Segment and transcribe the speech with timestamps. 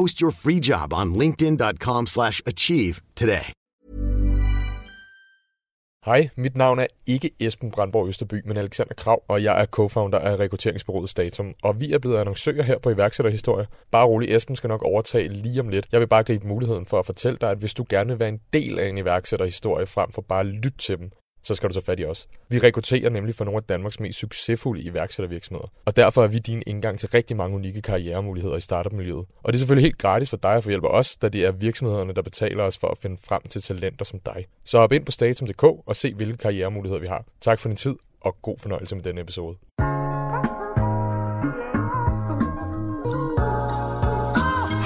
[0.00, 3.46] Post your free job on linkedin.com/achieve slash achieve today.
[6.06, 10.18] Hej, mit navn er ikke Esben Brandborg Østerby, men Alexander Krav, og jeg er co-founder
[10.18, 11.54] af rekrutteringsbureauet Statum.
[11.62, 13.66] Og vi er blevet annoncører her på iværksætterhistorie.
[13.90, 15.86] Bare rolig, Esben skal nok overtage lige om lidt.
[15.92, 18.28] Jeg vil bare gribe muligheden for at fortælle dig, at hvis du gerne vil være
[18.28, 21.10] en del af en iværksætterhistorie, frem for bare at lytte til dem,
[21.46, 22.28] så skal du tage fat i os.
[22.48, 25.68] Vi rekrutterer nemlig for nogle af Danmarks mest succesfulde iværksættervirksomheder.
[25.84, 29.24] Og derfor er vi din indgang til rigtig mange unikke karrieremuligheder i startup-miljøet.
[29.42, 31.44] Og det er selvfølgelig helt gratis for dig at få hjælp af os, da det
[31.46, 34.46] er virksomhederne, der betaler os for at finde frem til talenter som dig.
[34.64, 37.24] Så hop ind på statum.dk og se, hvilke karrieremuligheder vi har.
[37.40, 39.56] Tak for din tid, og god fornøjelse med denne episode.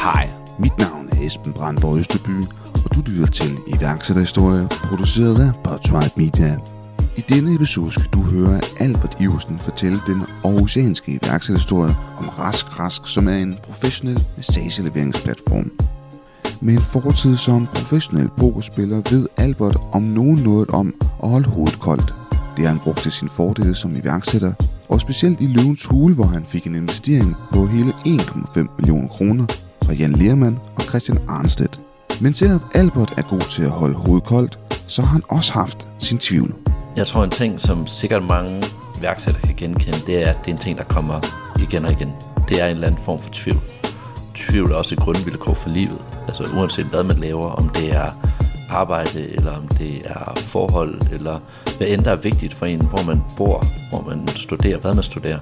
[0.03, 2.37] Hej, mit navn er Esben Brandborg Østeby,
[2.85, 6.59] og du lytter til iværksætterhistorier, produceret af Podtribe Media.
[7.17, 13.07] I denne episode skal du høre Albert Iversen fortælle den aarhusianske iværksætterhistorie om Rask Rask,
[13.07, 15.71] som er en professionel massageleveringsplatform.
[16.61, 21.81] Med en fortid som professionel pokerspiller ved Albert om nogen noget om at holde hovedet
[21.81, 22.15] koldt.
[22.57, 24.53] Det har han brugt til sin fordele som iværksætter,
[24.89, 29.47] og specielt i Løvens Hule, hvor han fik en investering på hele 1,5 millioner kroner
[29.85, 31.80] fra Jan Lermann og Christian Arnstedt.
[32.23, 35.89] Men selvom Albert er god til at holde hovedet koldt, så har han også haft
[35.99, 36.55] sin tvivl.
[36.97, 38.63] Jeg tror en ting, som sikkert mange
[38.99, 41.21] iværksættere kan genkende, det er, at det er en ting, der kommer
[41.61, 42.13] igen og igen.
[42.49, 43.61] Det er en eller anden form for tvivl.
[44.35, 45.99] Tvivl er også et grundvilkår for livet.
[46.29, 48.11] Altså uanset hvad man laver, om det er
[48.71, 51.39] arbejde, eller om det er forhold, eller
[51.79, 55.05] hvad end der er vigtigt for en, hvor man bor, hvor man studerer, hvad man
[55.05, 55.39] studerer.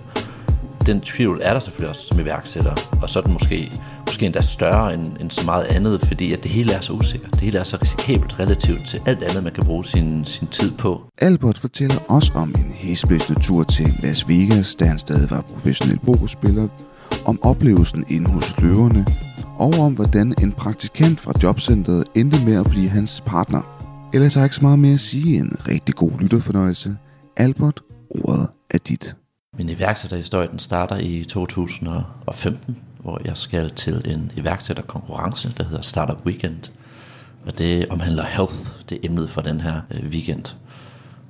[0.86, 3.72] Den tvivl er der selvfølgelig også som iværksætter, og så er den måske,
[4.08, 7.32] måske endda større end, end så meget andet, fordi at det hele er så usikkert.
[7.32, 10.70] Det hele er så risikabelt relativt til alt andet, man kan bruge sin, sin tid
[10.70, 11.02] på.
[11.18, 15.98] Albert fortæller også om en hæsblæsende tur til Las Vegas, da han stadig var professionel
[15.98, 16.68] pokerspiller,
[17.26, 19.06] om oplevelsen inde hos løverne,
[19.58, 23.62] og om hvordan en praktikant fra jobcentret endte med at blive hans partner.
[24.14, 26.96] Ellers har jeg ikke så meget mere at sige end rigtig god lytterfornøjelse.
[27.36, 27.80] Albert,
[28.10, 29.16] ordet er dit.
[29.58, 36.26] Min iværksætterhistorie den starter i 2015, hvor jeg skal til en iværksætterkonkurrence, der hedder Startup
[36.26, 36.70] Weekend.
[37.46, 38.56] Og det omhandler health,
[38.88, 40.44] det er emnet for den her øh, weekend.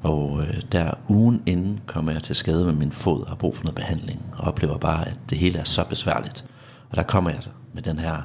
[0.03, 3.57] Og øh, der ugen inden kommer jeg til skade med min fod og har brug
[3.57, 6.45] for noget behandling, og oplever bare, at det hele er så besværligt.
[6.91, 7.41] Og der kommer jeg
[7.75, 8.23] med den her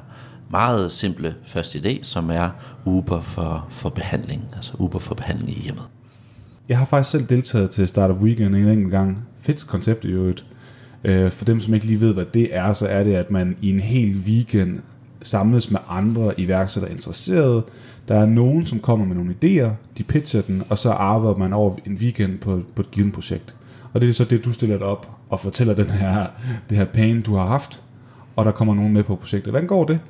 [0.50, 2.50] meget simple første idé, som er
[2.84, 5.84] Uber for, for behandling, altså Uber for behandling i hjemmet.
[6.68, 9.28] Jeg har faktisk selv deltaget til Startup Weekend en enkelt gang.
[9.40, 10.46] Fedt koncept i øvrigt.
[11.04, 13.56] Øh, For dem, som ikke lige ved, hvad det er, så er det, at man
[13.62, 14.80] i en hel weekend
[15.22, 17.62] samles med andre iværksættere interesserede.
[18.08, 21.52] Der er nogen, som kommer med nogle idéer, de pitcher den, og så arbejder man
[21.52, 23.54] over en weekend på, på et givet projekt.
[23.92, 26.26] Og det er så det, du stiller dig op og fortæller den her,
[26.70, 27.82] det her pain, du har haft,
[28.36, 29.52] og der kommer nogen med på projektet.
[29.52, 30.00] Hvordan går det?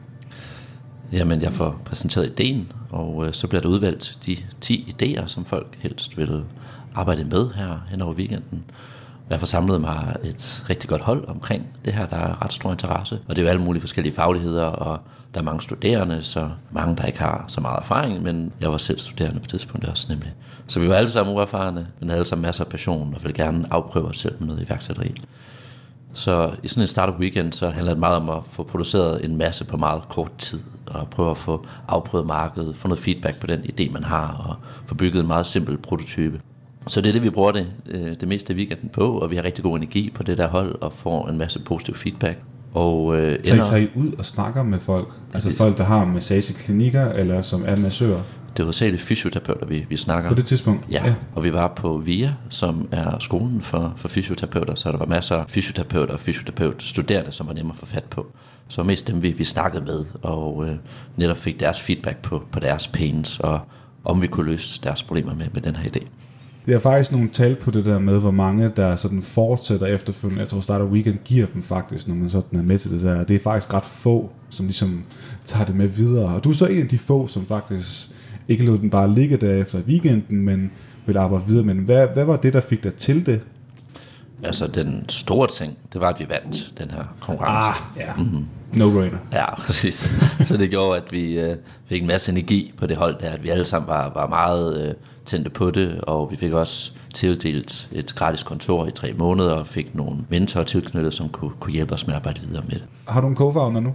[1.12, 5.44] Jamen, jeg får præsenteret ideen, og øh, så bliver der udvalgt de 10 idéer, som
[5.44, 6.44] folk helst vil
[6.94, 8.64] arbejde med her hen over weekenden.
[9.30, 12.72] Jeg får samlet mig et rigtig godt hold omkring det her, der er ret stor
[12.72, 13.18] interesse.
[13.28, 14.98] Og det er jo alle mulige forskellige fagligheder, og
[15.34, 18.78] der er mange studerende, så mange, der ikke har så meget erfaring, men jeg var
[18.78, 20.32] selv studerende på tidspunktet også nemlig.
[20.66, 23.44] Så vi var alle sammen uerfarne, men havde alle sammen masser af passion, og ville
[23.44, 25.14] gerne afprøve os selv med noget iværksætteri.
[26.14, 29.36] Så i sådan en startup weekend, så handler det meget om at få produceret en
[29.36, 33.46] masse på meget kort tid, og prøve at få afprøvet markedet, få noget feedback på
[33.46, 34.56] den idé, man har, og
[34.86, 36.40] få bygget en meget simpel prototype.
[36.86, 39.36] Så det er det, vi bruger det, øh, det meste af weekenden på, og vi
[39.36, 42.42] har rigtig god energi på det der hold, og får en masse positiv feedback.
[42.74, 45.08] Og øh, Så I tager I ud og snakker med folk?
[45.34, 48.22] Altså folk, der har massageklinikker, eller som er massører?
[48.56, 50.30] det er hovedsageligt fysioterapeuter, vi, vi snakker.
[50.30, 50.86] På det tidspunkt?
[50.90, 54.98] Ja, ja, og vi var på VIA, som er skolen for, for fysioterapeuter, så der
[54.98, 58.26] var masser af fysioterapeuter og fysioterapeutstuderende, som var nemme at få fat på.
[58.68, 60.76] Så mest dem, vi, vi snakkede med, og øh,
[61.16, 63.60] netop fik deres feedback på, på deres pains, og
[64.04, 66.06] om vi kunne løse deres problemer med, med den her idé.
[66.66, 70.40] Det er faktisk nogle tal på det der med, hvor mange der sådan fortsætter efterfølgende.
[70.40, 73.24] Jeg tror, Starter Weekend giver dem faktisk, når man sådan er med til det der.
[73.24, 75.04] Det er faktisk ret få, som ligesom
[75.44, 76.34] tager det med videre.
[76.34, 78.08] Og du er så en af de få, som faktisk
[78.48, 80.70] ikke lod den bare ligge der efter weekenden, men
[81.06, 81.64] vil arbejde videre.
[81.64, 83.40] Men hvad, hvad var det, der fik dig til det?
[84.44, 87.80] Altså den store ting, det var, at vi vandt den her konkurrence.
[87.80, 88.14] Ah, ja.
[88.16, 88.46] Mm-hmm.
[88.76, 89.18] No-brainer.
[89.32, 90.12] Ja, præcis.
[90.46, 91.56] Så det gjorde, at vi øh,
[91.86, 94.88] fik en masse energi på det hold der, at vi alle sammen var, var meget
[94.88, 94.94] øh,
[95.26, 99.66] tændte på det, og vi fik også tildelt et gratis kontor i tre måneder, og
[99.66, 102.84] fik nogle mentorer tilknyttet, som kunne, kunne hjælpe os med at arbejde videre med det.
[103.08, 103.94] Har du en co-founder nu?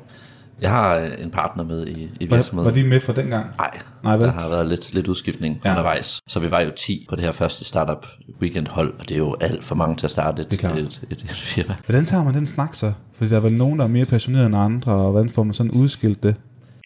[0.62, 2.76] Jeg har øh, en partner med i, i Var, virksomheden.
[2.76, 3.46] var de med fra dengang?
[3.58, 4.26] Nej, Nej, vel?
[4.28, 5.70] der har været lidt, lidt udskiftning Ja.
[5.72, 6.20] undervejs.
[6.28, 8.06] Så vi var jo 10 på det her første startup
[8.42, 11.22] weekend hold, og det er jo alt for mange til at starte et, et, et,
[11.24, 11.76] et firma.
[11.86, 12.94] Hvordan tager man den snak så?
[13.14, 15.54] Fordi der er vel nogen, der er mere passionerede end andre, og hvordan får man
[15.54, 16.36] sådan udskilt det?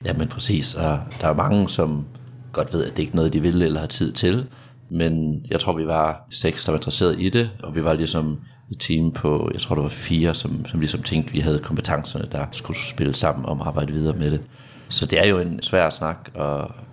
[0.06, 2.06] Jamen præcis, og der er mange, som
[2.52, 4.46] godt ved, at det ikke er noget, de vil eller har tid til.
[4.92, 8.40] Men jeg tror, vi var seks, der var interesseret i det, og vi var ligesom
[8.74, 12.28] et team på, jeg tror, der var fire, som, som ligesom tænkte, vi havde kompetencerne,
[12.32, 14.42] der skulle spille sammen om at arbejde videre med det.
[14.90, 16.46] Så det er jo en svær snak at,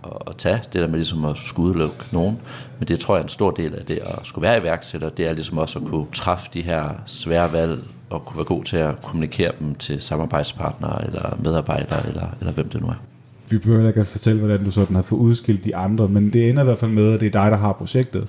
[0.04, 2.38] at, at tage, det der med ligesom at skulle udelukke nogen.
[2.78, 5.28] Men det tror jeg er en stor del af det at skulle være iværksætter, det
[5.28, 7.78] er ligesom også at kunne træffe de her svære valg,
[8.10, 12.68] og kunne være god til at kommunikere dem til samarbejdspartnere, eller medarbejdere, eller, eller hvem
[12.68, 13.02] det nu er.
[13.50, 16.50] Vi behøver ikke at fortælle, hvordan du sådan har fået udskilt de andre, men det
[16.50, 18.28] ender i hvert fald med, at det er dig, der har projektet.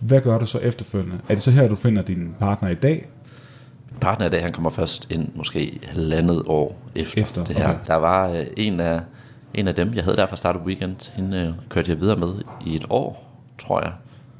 [0.00, 1.18] Hvad gør du så efterfølgende?
[1.28, 3.08] Er det så her, du finder din partner i dag?
[4.00, 7.68] partner i dag, han kommer først ind måske halvandet år efter, Efter, det her.
[7.68, 7.78] okay.
[7.86, 9.00] Der var øh, en, af,
[9.54, 12.34] en af dem, jeg havde der fra Startup Weekend, hende øh, kørte jeg videre med
[12.66, 13.92] i et år, tror jeg,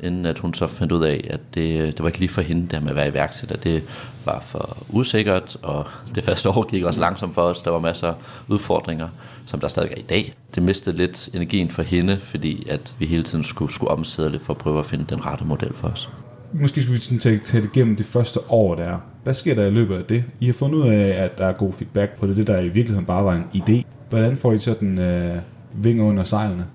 [0.03, 2.63] inden at hun så fandt ud af, at det, det var ikke lige for hende,
[2.63, 3.57] det her med at være iværksætter.
[3.57, 3.83] Det
[4.25, 5.85] var for usikkert, og
[6.15, 7.63] det første år gik også langsomt for os.
[7.63, 8.15] Der var masser af
[8.49, 9.09] udfordringer,
[9.47, 10.35] som der stadig er i dag.
[10.55, 14.43] Det mistede lidt energien for hende, fordi at vi hele tiden skulle, skulle omsætte lidt
[14.43, 16.09] for at prøve at finde den rette model for os.
[16.53, 18.99] Måske skulle vi sådan tage, tage det igennem det første år der.
[19.25, 20.25] Hvad sker der i løbet af det?
[20.41, 22.69] I har fundet ud af, at der er god feedback på det, det der i
[22.69, 23.83] virkeligheden bare var en idé.
[24.09, 25.37] Hvordan får I sådan øh,
[25.75, 26.67] vinger under sejlene?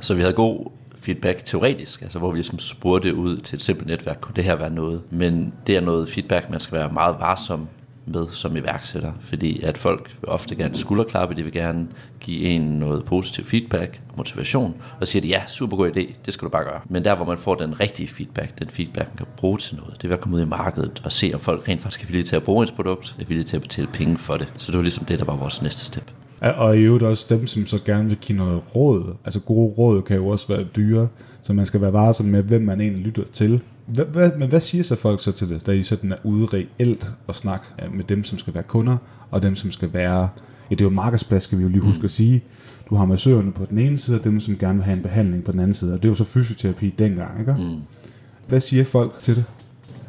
[0.00, 0.70] Så vi havde god
[1.08, 4.56] feedback teoretisk, altså hvor vi ligesom spurgte ud til et simpelt netværk, kunne det her
[4.56, 5.02] være noget?
[5.10, 7.68] Men det er noget feedback, man skal være meget varsom
[8.06, 11.88] med som iværksætter, fordi at folk vil ofte gerne skulderklappe, de vil gerne
[12.20, 16.46] give en noget positiv feedback, motivation, og siger de, ja, super god idé, det skal
[16.46, 16.80] du bare gøre.
[16.88, 19.94] Men der, hvor man får den rigtige feedback, den feedback, man kan bruge til noget,
[19.96, 22.06] det er ved at komme ud i markedet og se, om folk rent faktisk er
[22.06, 24.52] villige til at bruge ens produkt, er villige til at betale penge for det.
[24.56, 26.10] Så det var ligesom det, der var vores næste step.
[26.40, 29.14] Og i øvrigt også dem, som så gerne vil give noget råd.
[29.24, 31.08] Altså gode råd kan jo også være dyre,
[31.42, 33.60] så man skal være varsom med, hvem man egentlig lytter til.
[33.86, 36.46] Hvad, hvad, men hvad siger så folk så til det, da I sådan er ude
[36.46, 38.96] reelt og snakke med dem, som skal være kunder,
[39.30, 40.28] og dem, som skal være...
[40.70, 42.44] Ja, det er jo markedsplads, skal vi jo lige huske at sige.
[42.90, 45.44] Du har massørerne på den ene side, og dem, som gerne vil have en behandling
[45.44, 45.92] på den anden side.
[45.94, 47.56] Og det er jo så fysioterapi dengang, ikke?
[47.58, 47.76] Mm.
[48.48, 49.44] Hvad siger folk til det?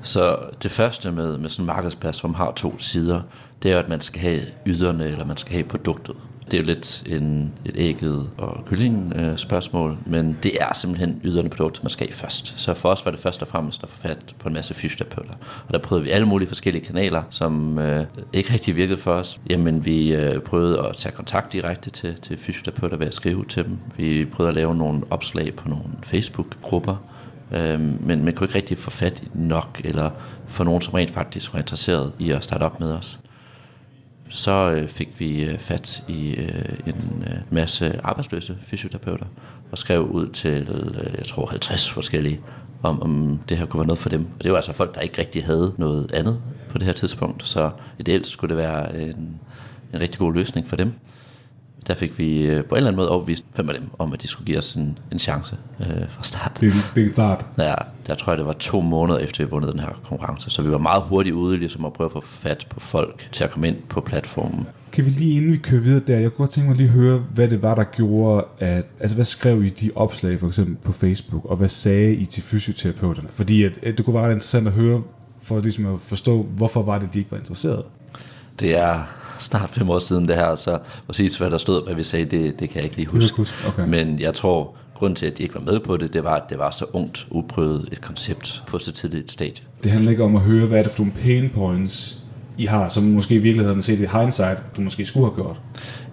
[0.02, 3.22] Så det første med, med sådan en markedsplads, hvor man har to sider,
[3.64, 6.16] det er jo, at man skal have yderne, eller man skal have produktet.
[6.52, 11.22] Det er jo lidt en, et ægget og kyllingen øh, spørgsmål, men det er simpelthen
[11.24, 12.54] yderne produkt, man skal have først.
[12.58, 15.34] Så for os var det først og fremmest at få fat på en masse fysioterapeuter.
[15.68, 19.40] Og der prøvede vi alle mulige forskellige kanaler, som øh, ikke rigtig virkede for os.
[19.50, 23.66] Jamen, vi øh, prøvede at tage kontakt direkte til, til fysioterapeuter ved at skrive til
[23.66, 23.78] dem.
[23.98, 26.96] Vi prøvede at lave nogle opslag på nogle Facebook-grupper,
[27.52, 30.10] øh, men man kunne ikke rigtig få fat i nok, eller
[30.48, 33.20] få nogen, som rent faktisk var interesseret i at starte op med os.
[34.30, 39.26] Så øh, fik vi øh, fat i øh, en øh, masse arbejdsløse fysioterapeuter,
[39.72, 42.40] og skrev ud til, øh, jeg tror, 50 forskellige,
[42.84, 44.28] om, om det her kunne være noget for dem.
[44.38, 47.48] Og det var altså folk, der ikke rigtig havde noget andet på det her tidspunkt,
[47.48, 49.40] så ideelt skulle det være en,
[49.94, 50.94] en rigtig god løsning for dem
[51.88, 54.22] der fik vi øh, på en eller anden måde overbevist fem af dem om, at
[54.22, 56.58] de skulle give os en, en chance øh, fra start.
[56.62, 57.46] Det, det er klart.
[57.58, 57.74] Ja,
[58.08, 60.50] der tror jeg, det var to måneder efter, vi vundet den her konkurrence.
[60.50, 63.44] Så vi var meget hurtigt ude ligesom at prøve at få fat på folk til
[63.44, 64.68] at komme ind på platformen.
[64.92, 66.94] Kan vi lige inden vi kører videre der, jeg kunne godt tænke mig lige at
[66.94, 70.76] høre, hvad det var, der gjorde, at, altså hvad skrev I de opslag for eksempel
[70.84, 73.28] på Facebook, og hvad sagde I til fysioterapeuterne?
[73.32, 75.02] Fordi at, at det kunne være interessant at høre,
[75.42, 77.84] for ligesom at forstå, hvorfor var det, de ikke var interesserede.
[78.60, 82.04] Det er snart fem år siden det her, så præcis hvad der stod, hvad vi
[82.04, 83.38] sagde, det, det kan jeg ikke lige huske.
[83.38, 83.88] huske, okay.
[83.88, 86.44] Men jeg tror, grund til, at de ikke var med på det, det var, at
[86.50, 89.64] det var så ungt, uprøvet et koncept på så tidligt et stadie.
[89.84, 92.24] Det handler ikke om at høre, hvad er det for nogle pain points,
[92.58, 95.62] I har, som måske i virkeligheden set i hindsight, du måske skulle have gjort.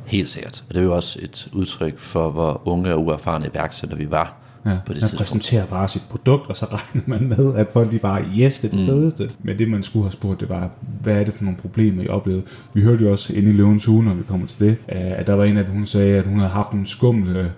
[0.04, 0.64] Helt sikkert.
[0.68, 4.45] Og det er jo også et udtryk for, hvor unge og uerfarne iværksættere vi var
[4.66, 5.18] Ja, på det man tidspunkt.
[5.18, 8.72] præsenterer bare sit produkt, og så regner man med, at folk de bare, yes, det
[8.72, 8.86] er det mm.
[8.86, 9.30] fedeste.
[9.42, 10.70] Men det, man skulle have spurgt, det var,
[11.02, 12.42] hvad er det for nogle problemer, I oplevede?
[12.74, 15.34] Vi hørte jo også inde i Løvens Hue, når vi kommer til det, at der
[15.34, 17.52] var en af hun sagde, at hun havde haft nogle skumle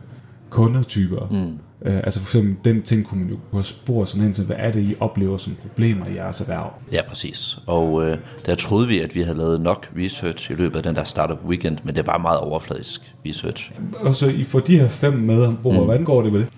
[0.51, 1.29] kundetyper.
[1.31, 1.59] Mm.
[1.83, 4.57] Øh, altså for eksempel, den ting kunne man jo have spurgt sådan ind til, hvad
[4.59, 6.73] er det, I oplever som problemer i jeres erhverv?
[6.93, 7.59] Ja, præcis.
[7.67, 10.97] Og øh, der troede vi, at vi havde lavet nok research i løbet af den
[10.97, 13.73] der startup weekend, men det var meget overfladisk research.
[14.01, 15.85] Og så I får de her fem med ombord, mm.
[15.85, 16.49] hvordan går det med det?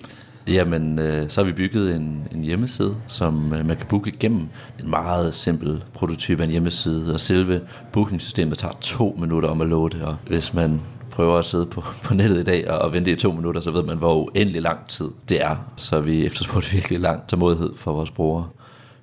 [0.51, 4.49] Jamen, øh, så har vi bygget en, en hjemmeside, som øh, man kan booke igennem.
[4.81, 7.61] En meget simpel prototype af en hjemmeside, og selve
[7.93, 10.81] bookingsystemet tager to minutter om at loade, og hvis man
[11.11, 13.71] prøver at sidde på, på nettet i dag og, og vente i to minutter, så
[13.71, 15.57] ved man, hvor uendelig lang tid det er.
[15.77, 18.49] Så vi efterspurgte virkelig lang tålmodighed for vores brugere.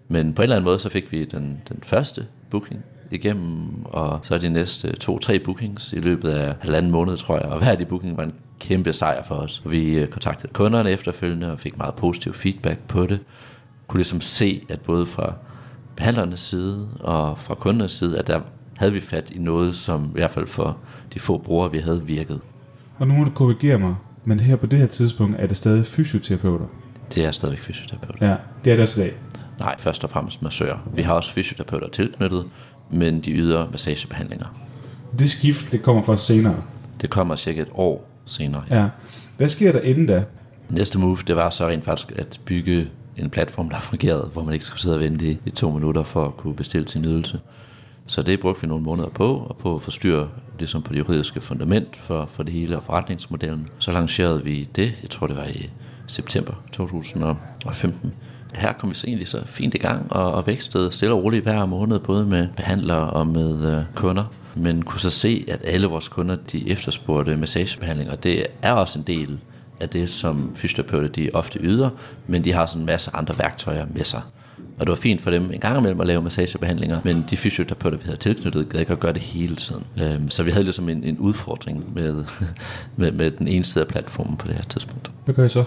[0.07, 4.19] Men på en eller anden måde, så fik vi den, den første booking igennem, og
[4.23, 7.45] så er de næste to-tre bookings i løbet af halvanden måned, tror jeg.
[7.45, 9.61] Og hver af de booking var en kæmpe sejr for os.
[9.65, 13.19] Vi øh, kontaktede kunderne efterfølgende og fik meget positiv feedback på det.
[13.87, 15.33] Kunne ligesom se, at både fra
[15.95, 18.41] behandlernes side og fra kundernes side, at der
[18.77, 20.77] havde vi fat i noget, som i hvert fald for
[21.13, 22.41] de få brugere, vi havde virket.
[22.97, 23.95] Og nu må du korrigere mig,
[24.25, 26.65] men her på det her tidspunkt er det stadig fysioterapeuter?
[27.15, 28.27] Det er stadigvæk fysioterapeuter.
[28.27, 29.15] Ja, det er det også i dag.
[29.59, 30.77] Nej, først og fremmest massører.
[30.93, 32.45] Vi har også fysioterapeuter tilknyttet,
[32.89, 34.45] men de yder massagebehandlinger.
[35.19, 36.63] Det skift, det kommer først senere?
[37.01, 38.63] Det kommer cirka et år senere.
[38.69, 38.81] Ja.
[38.81, 38.89] ja.
[39.37, 40.23] Hvad sker der inden da?
[40.69, 44.53] Næste move, det var så rent faktisk at bygge en platform, der fungerede, hvor man
[44.53, 47.39] ikke skulle sidde og vente i, i to minutter for at kunne bestille sin ydelse.
[48.05, 50.29] Så det brugte vi nogle måneder på, og på at forstyrre
[50.59, 53.67] ligesom på det juridiske fundament for, for det hele og forretningsmodellen.
[53.79, 55.69] Så lancerede vi det, jeg tror det var i
[56.07, 58.13] september 2015.
[58.57, 61.43] Her kom vi så egentlig så fint i gang og, og vækstede stille og roligt
[61.43, 64.23] hver måned, både med behandlere og med øh, kunder.
[64.55, 68.99] Men kunne så se, at alle vores kunder, de efterspurgte massagebehandling, og det er også
[68.99, 69.39] en del
[69.79, 71.89] af det, som fysioterapeuter de ofte yder,
[72.27, 74.21] men de har sådan en masse andre værktøjer med sig.
[74.79, 77.97] Og det var fint for dem en gang imellem at lave massagebehandlinger, men de fysioterapeuter,
[77.97, 79.83] vi havde tilknyttet, gad ikke at gøre det hele tiden.
[80.03, 82.23] Øhm, så vi havde ligesom en, en udfordring med,
[82.97, 85.11] med, med den ene side af platformen på det her tidspunkt.
[85.25, 85.63] Hvad gør I så?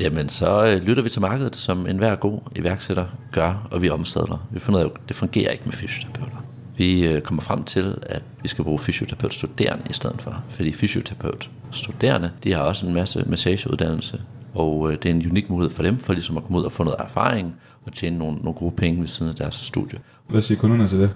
[0.00, 4.46] Jamen, så øh, lytter vi til markedet, som enhver god iværksætter gør, og vi omstadler.
[4.50, 6.36] Vi finder ud af, at det fungerer ikke med fysioterapeuter.
[6.76, 10.44] Vi øh, kommer frem til, at vi skal bruge fysioterapeutstuderende i stedet for.
[10.50, 14.20] Fordi fysioterapeut studerende, de har også en masse massageuddannelse,
[14.54, 16.72] og øh, det er en unik mulighed for dem, for ligesom at komme ud og
[16.72, 19.98] få noget erfaring og tjene nogle, nogle gode penge ved siden af deres studie.
[20.28, 21.14] Hvad siger kunderne til det?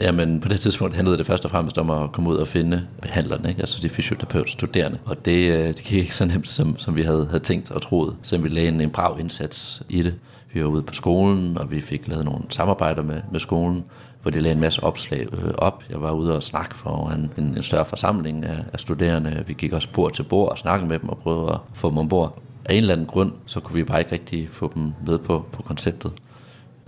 [0.00, 2.86] Jamen, på det tidspunkt handlede det først og fremmest om at komme ud og finde
[3.02, 3.60] behandlerne, ikke?
[3.60, 4.98] altså de fysioterapeut studerende.
[5.04, 7.82] Og det, øh, det gik ikke så nemt, som, som vi havde, havde tænkt og
[7.82, 8.16] troet.
[8.22, 10.14] selvom vi lagde en, en brav indsats i det.
[10.52, 13.84] Vi var ude på skolen, og vi fik lavet nogle samarbejder med, med skolen,
[14.22, 15.82] hvor de lagde en masse opslag øh, op.
[15.90, 19.44] Jeg var ude og snakke for en, en, en større forsamling af, af studerende.
[19.46, 21.98] Vi gik også bord til bord og snakkede med dem og prøvede at få dem
[21.98, 25.18] ombord af en eller anden grund, så kunne vi bare ikke rigtig få dem med
[25.18, 26.12] på, på konceptet.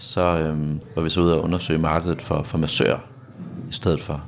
[0.01, 2.99] Så øhm, var vi så ude og undersøge markedet for, for massører
[3.71, 4.23] i stedet for,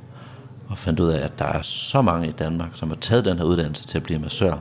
[0.67, 3.37] og fandt ud af, at der er så mange i Danmark, som har taget den
[3.37, 4.55] her uddannelse til at blive massør,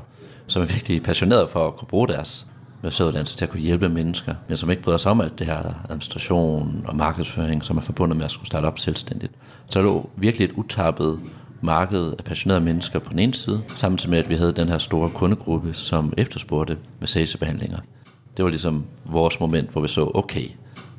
[0.47, 2.47] som er virkelig passionerede for at kunne bruge deres
[2.83, 5.75] massøruddannelse til at kunne hjælpe mennesker, men som ikke bryder sig om alt det her
[5.85, 9.33] administration og markedsføring, som er forbundet med at skulle starte op selvstændigt.
[9.71, 11.21] Så der lå virkelig et utappet
[11.61, 14.79] marked af passionerede mennesker på den ene side, samtidig med, at vi havde den her
[14.79, 17.79] store kundegruppe, som efterspurgte massagebehandlinger.
[18.37, 20.49] Det var ligesom vores moment, hvor vi så, okay,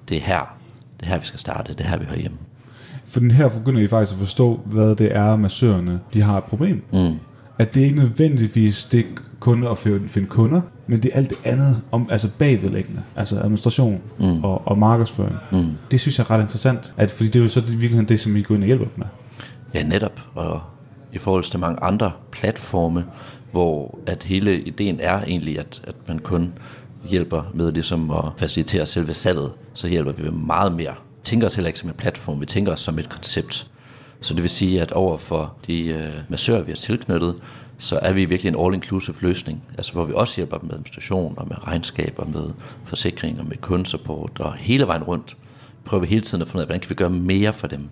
[0.10, 0.58] det er her,
[1.00, 2.38] det er her, vi skal starte, det er her, vi hører hjemme.
[3.06, 6.44] For den her begynder I faktisk at forstå, hvad det er, massørerne de har et
[6.44, 6.84] problem.
[6.94, 7.16] Mm.
[7.60, 9.06] At det ikke nødvendigvis det
[9.40, 14.02] kun at finde, kunder, men det er alt det andet om, altså bagvedlæggende, altså administration
[14.20, 14.44] mm.
[14.44, 15.36] og, og markedsføring.
[15.52, 15.72] Mm.
[15.92, 18.20] Det synes jeg er ret interessant, at, fordi det er jo så det, virkelig det,
[18.20, 19.06] som I går ind og hjælper med.
[19.74, 20.22] Ja, netop.
[20.36, 20.62] Og
[21.14, 23.06] i forhold til mange andre platforme,
[23.52, 26.54] hvor at hele ideen er egentlig, at, at man kun
[27.10, 30.96] hjælper med ligesom at facilitere selve salget, så hjælper vi med meget mere.
[31.10, 33.68] Vi tænker os heller ikke som en platform, vi tænker os som et koncept.
[34.22, 37.36] Så det vil sige, at over for de øh, massører, vi har tilknyttet,
[37.78, 41.34] så er vi virkelig en all-inclusive løsning, altså hvor vi også hjælper dem med administration
[41.38, 42.50] og med regnskaber, med
[42.86, 45.38] forsikring og med kundesupport og hele vejen rundt
[45.86, 47.90] prøver vi hele tiden at finde ud af, hvordan kan vi gøre mere for dem.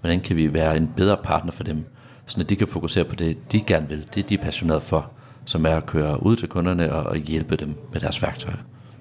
[0.00, 1.84] Hvordan kan vi være en bedre partner for dem,
[2.26, 5.10] så de kan fokusere på det, de gerne vil, det de er passionerede for,
[5.44, 8.56] som er at køre ud til kunderne og, hjælpe dem med deres værktøjer.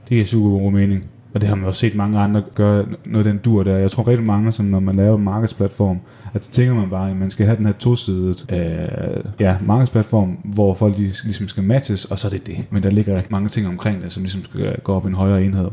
[0.10, 1.06] Det er super god mening.
[1.34, 3.78] Og det har man også set mange andre gøre noget den dur der.
[3.78, 6.00] Jeg tror rigtig mange, som når man laver en markedsplatform,
[6.34, 10.30] at så tænker man bare, at man skal have den her tosidede øh, ja, markedsplatform,
[10.44, 12.58] hvor folk ligesom skal matches, og så er det det.
[12.70, 15.14] Men der ligger rigtig mange ting omkring det, som ligesom skal gå op i en
[15.14, 15.68] højere enhed.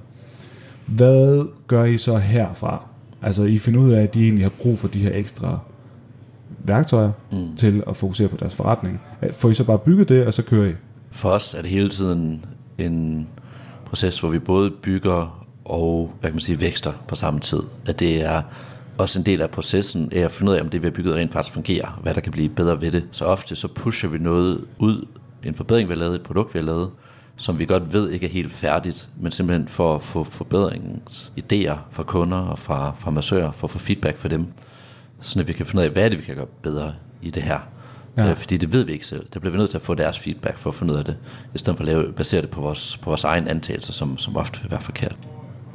[0.87, 2.82] Hvad gør I så herfra?
[3.22, 5.58] Altså, I finder ud af, at de egentlig har brug for de her ekstra
[6.59, 7.57] værktøjer mm.
[7.57, 9.00] til at fokusere på deres forretning.
[9.33, 10.73] Får I så bare bygget det, og så kører I?
[11.11, 12.45] For os er det hele tiden
[12.79, 13.29] en
[13.85, 17.62] proces, hvor vi både bygger og hvad kan man sige, vækster på samme tid.
[17.87, 18.43] At det er
[18.99, 21.15] også en del af processen af at finde ud af, om det vi har bygget
[21.15, 23.05] rent faktisk fungerer, hvad der kan blive bedre ved det.
[23.11, 25.07] Så ofte så pusher vi noget ud
[25.45, 26.91] en forbedring, vi har lavet, et produkt, vi har lavet,
[27.37, 31.77] som vi godt ved ikke er helt færdigt, men simpelthen for at få forbedringens idéer
[31.91, 34.47] fra kunder og fra, fra massører, for at få feedback fra dem,
[35.20, 37.42] så vi kan finde ud af, hvad er det, vi kan gøre bedre i det
[37.42, 37.58] her.
[38.16, 38.30] Ja.
[38.30, 39.26] Øh, fordi det ved vi ikke selv.
[39.34, 41.16] Det bliver vi nødt til at få deres feedback for at finde ud af det,
[41.54, 44.37] i stedet for at lave, basere det på vores, på vores egen antagelser, som, som
[44.37, 45.16] ofte vil være forkert.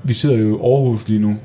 [0.03, 1.35] Vi sidder jo i Aarhus lige nu,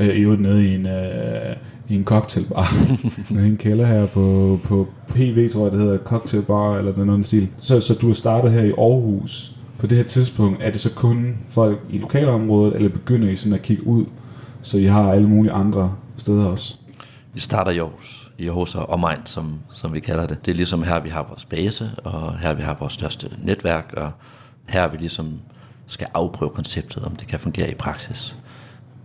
[0.00, 1.56] øh, i øvrigt nede i en, øh,
[1.88, 2.74] i en cocktailbar,
[3.34, 7.12] nede i en kælder her på, på PV, tror jeg det hedder, cocktailbar, eller noget
[7.12, 7.48] andet stil.
[7.58, 9.56] Så, så du har startet her i Aarhus.
[9.78, 13.54] På det her tidspunkt, er det så kun folk i lokalområdet, eller begynder I sådan
[13.54, 14.04] at kigge ud,
[14.62, 16.78] så I har alle mulige andre steder også?
[17.34, 20.46] Vi starter i Aarhus, i Aarhus og omegn, som, som vi kalder det.
[20.46, 23.94] Det er ligesom her, vi har vores base, og her vi har vores største netværk,
[23.96, 24.10] og
[24.68, 25.40] her vi ligesom
[25.86, 28.36] skal afprøve konceptet, om det kan fungere i praksis.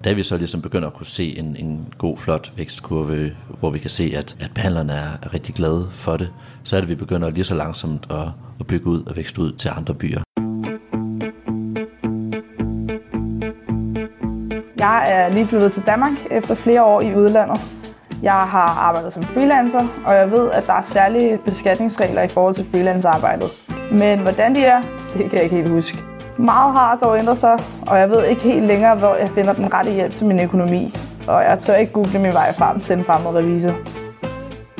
[0.04, 3.80] Da vi så ligesom begynder at kunne se en, en god, flot vækstkurve, hvor vi
[3.80, 6.30] kan se, at, at behandlerne er, rigtig glade for det,
[6.64, 8.28] så er det, at vi begynder lige så langsomt at,
[8.60, 10.22] at bygge ud og vækste ud til andre byer.
[14.80, 17.79] Jeg er lige flyttet til Danmark efter flere år i udlandet.
[18.22, 22.56] Jeg har arbejdet som freelancer, og jeg ved, at der er særlige beskatningsregler i forhold
[22.56, 23.50] til freelancearbejdet.
[23.92, 24.82] Men hvordan de er,
[25.14, 25.98] det kan jeg ikke helt huske.
[26.38, 29.74] Meget har dog ændret sig, og jeg ved ikke helt længere, hvor jeg finder den
[29.74, 30.96] rette hjælp til min økonomi.
[31.28, 33.74] Og jeg tør ikke google min vej frem til en fremmed revisor.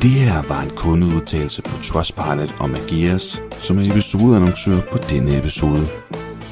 [0.02, 5.86] Det her var en kundeudtalelse på Trustpilot om Ageas, som er episodeannoncør på denne episode.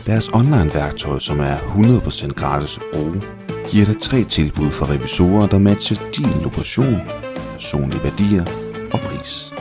[0.06, 3.22] Deres online-værktøj, som er 100% gratis at bruge,
[3.70, 6.96] giver dig tre tilbud for revisorer, der matcher din lokation,
[7.52, 8.44] personlige værdier
[8.92, 9.54] og pris.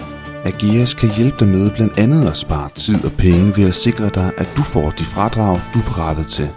[0.45, 4.09] Ageas kan hjælpe dig med blandt andet at spare tid og penge ved at sikre
[4.09, 6.49] dig, at du får de fradrag, du er berettet til.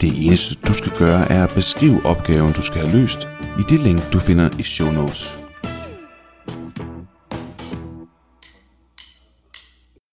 [0.00, 3.80] Det eneste, du skal gøre, er at beskrive opgaven, du skal have løst, i det
[3.80, 5.38] link, du finder i show notes.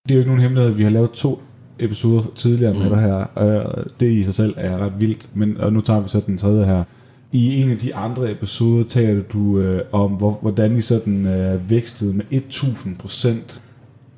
[0.03, 1.41] Det er jo ikke nogen hemmelighed, at vi har lavet to
[1.81, 2.89] episoder tidligere med mm.
[2.89, 3.13] dig her.
[3.13, 6.37] og det i sig selv er ret vildt, men og nu tager vi så den
[6.37, 6.83] tredje her.
[7.31, 11.69] I en af de andre episoder taler du øh, om, hvor, hvordan I sådan øh,
[11.69, 13.61] vækstede med 1000 procent.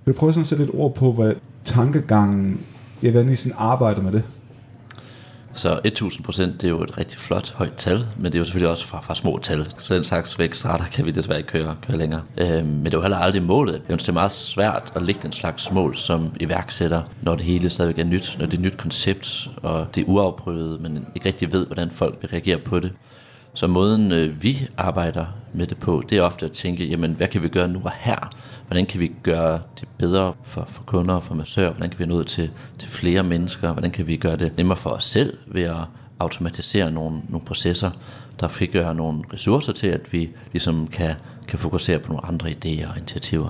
[0.06, 1.34] Vil du prøve sådan at sætte et ord på, hvad
[1.66, 2.60] tankegangen,
[3.04, 4.24] ja, hvordan I sådan arbejder med det?
[5.56, 8.46] Så 1000 procent, det er jo et rigtig flot højt tal, men det er jo
[8.46, 9.68] selvfølgelig også fra, fra små tal.
[9.78, 12.22] Så den slags vækstrater kan vi desværre ikke køre, køre længere.
[12.38, 13.82] Øh, men det er jo heller aldrig målet.
[13.88, 18.00] Det er meget svært at lægge den slags mål som iværksætter, når det hele stadigvæk
[18.00, 21.54] er nyt, når det er et nyt koncept, og det er uafprøvet, men ikke rigtig
[21.54, 22.92] ved, hvordan folk vil reagere på det.
[23.56, 27.28] Så måden øh, vi arbejder med det på, det er ofte at tænke, jamen hvad
[27.28, 28.30] kan vi gøre nu og her?
[28.68, 31.72] Hvordan kan vi gøre det bedre for, for kunder og for massører?
[31.72, 33.74] Hvordan kan vi nå ud til, til flere mennesker?
[33.74, 35.82] Hvordan kan vi gøre det nemmere for os selv ved at
[36.20, 37.92] automatisere nogle, nogle processer,
[38.40, 41.16] der frigør nogle ressourcer til, at vi ligesom kan,
[41.48, 43.50] kan fokusere på nogle andre idéer og initiativer.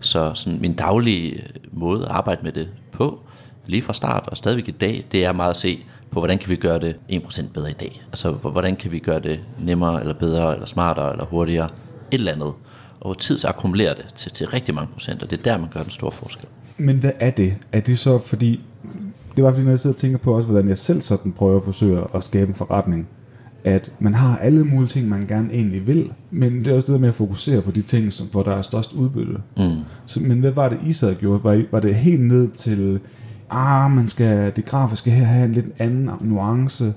[0.00, 3.20] Så sådan min daglige måde at arbejde med det på,
[3.66, 6.50] lige fra start og stadigvæk i dag, det er meget at se, på, hvordan kan
[6.50, 8.02] vi gøre det 1% bedre i dag?
[8.12, 11.68] Altså, hvordan kan vi gøre det nemmere, eller bedre, eller smartere, eller hurtigere?
[12.10, 12.46] Et eller andet.
[12.46, 12.56] Og
[13.00, 15.68] over tid så akkumulerer det til, til rigtig mange procent, og det er der, man
[15.74, 16.46] gør den store forskel.
[16.78, 17.54] Men hvad er det?
[17.72, 18.60] Er det så, fordi...
[19.36, 21.56] Det var fordi, når jeg sidder og tænker på også, hvordan jeg selv sådan prøver
[21.56, 23.08] at forsøge at skabe en forretning,
[23.64, 26.92] at man har alle mulige ting, man gerne egentlig vil, men det er også det
[26.92, 29.36] der med at fokusere på de ting, som, hvor der er størst udbytte.
[29.56, 29.76] Mm.
[30.06, 31.44] Så, men hvad var det, I sad gjorde?
[31.44, 33.00] Var, var det helt ned til
[33.50, 36.94] ah, man skal, det grafiske her have en lidt anden nuance,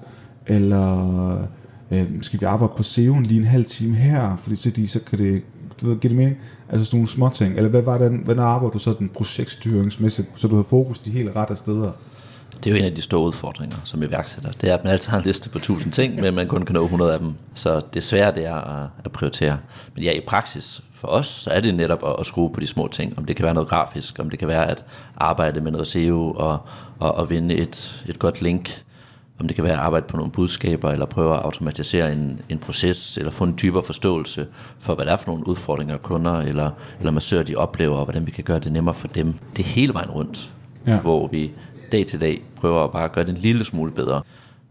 [0.48, 1.48] eller
[1.92, 5.00] øh, skal vi arbejde på SEO'en lige en halv time her, fordi så, de, så
[5.04, 5.44] kan det,
[5.82, 6.38] du ved, give det mening?
[6.70, 10.48] Altså sådan nogle små ting, eller hvad var det, hvordan arbejder du sådan projektstyringsmæssigt, så
[10.48, 11.92] du har fokus de helt rette steder?
[12.64, 14.52] Det er jo en af de store udfordringer som iværksætter.
[14.52, 16.74] Det er, at man altid har en liste på tusind ting, men man kun kan
[16.74, 17.34] nå 100 af dem.
[17.54, 19.58] Så det svære det er at, at prioritere.
[19.96, 22.68] Men ja, i praksis for os, så er det netop at, at skrue på de
[22.68, 23.18] små ting.
[23.18, 24.86] Om det kan være noget grafisk, om det kan være at
[25.18, 26.60] arbejde med noget SEO og,
[27.00, 28.84] og, og vinde et, et godt link,
[29.40, 32.60] om det kan være at arbejde på nogle budskaber, eller prøve at automatisere en, en
[32.60, 34.48] proces, eller få en dybere forståelse
[34.80, 38.26] for, hvad der er for nogle udfordringer kunder, eller, eller massører de oplever, og hvordan
[38.26, 39.34] vi kan gøre det nemmere for dem.
[39.56, 40.52] Det er hele vejen rundt,
[40.88, 41.00] ja.
[41.00, 41.52] hvor vi
[41.92, 44.22] dag til dag prøver at bare gøre det en lille smule bedre.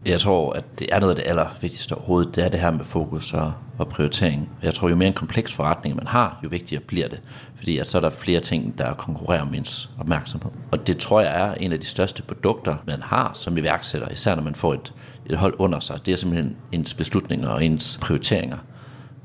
[0.05, 2.85] Jeg tror, at det er noget af det allervigtigste overhovedet, det er det her med
[2.85, 4.49] fokus og, og prioritering.
[4.63, 7.21] Jeg tror, jo mere en kompleks forretning man har, jo vigtigere bliver det.
[7.55, 10.51] Fordi at så er der flere ting, der konkurrerer om ens opmærksomhed.
[10.71, 14.35] Og det tror jeg er en af de største produkter, man har som iværksætter, især
[14.35, 14.93] når man får et,
[15.25, 15.99] et hold under sig.
[16.05, 18.57] Det er simpelthen ens beslutninger og ens prioriteringer.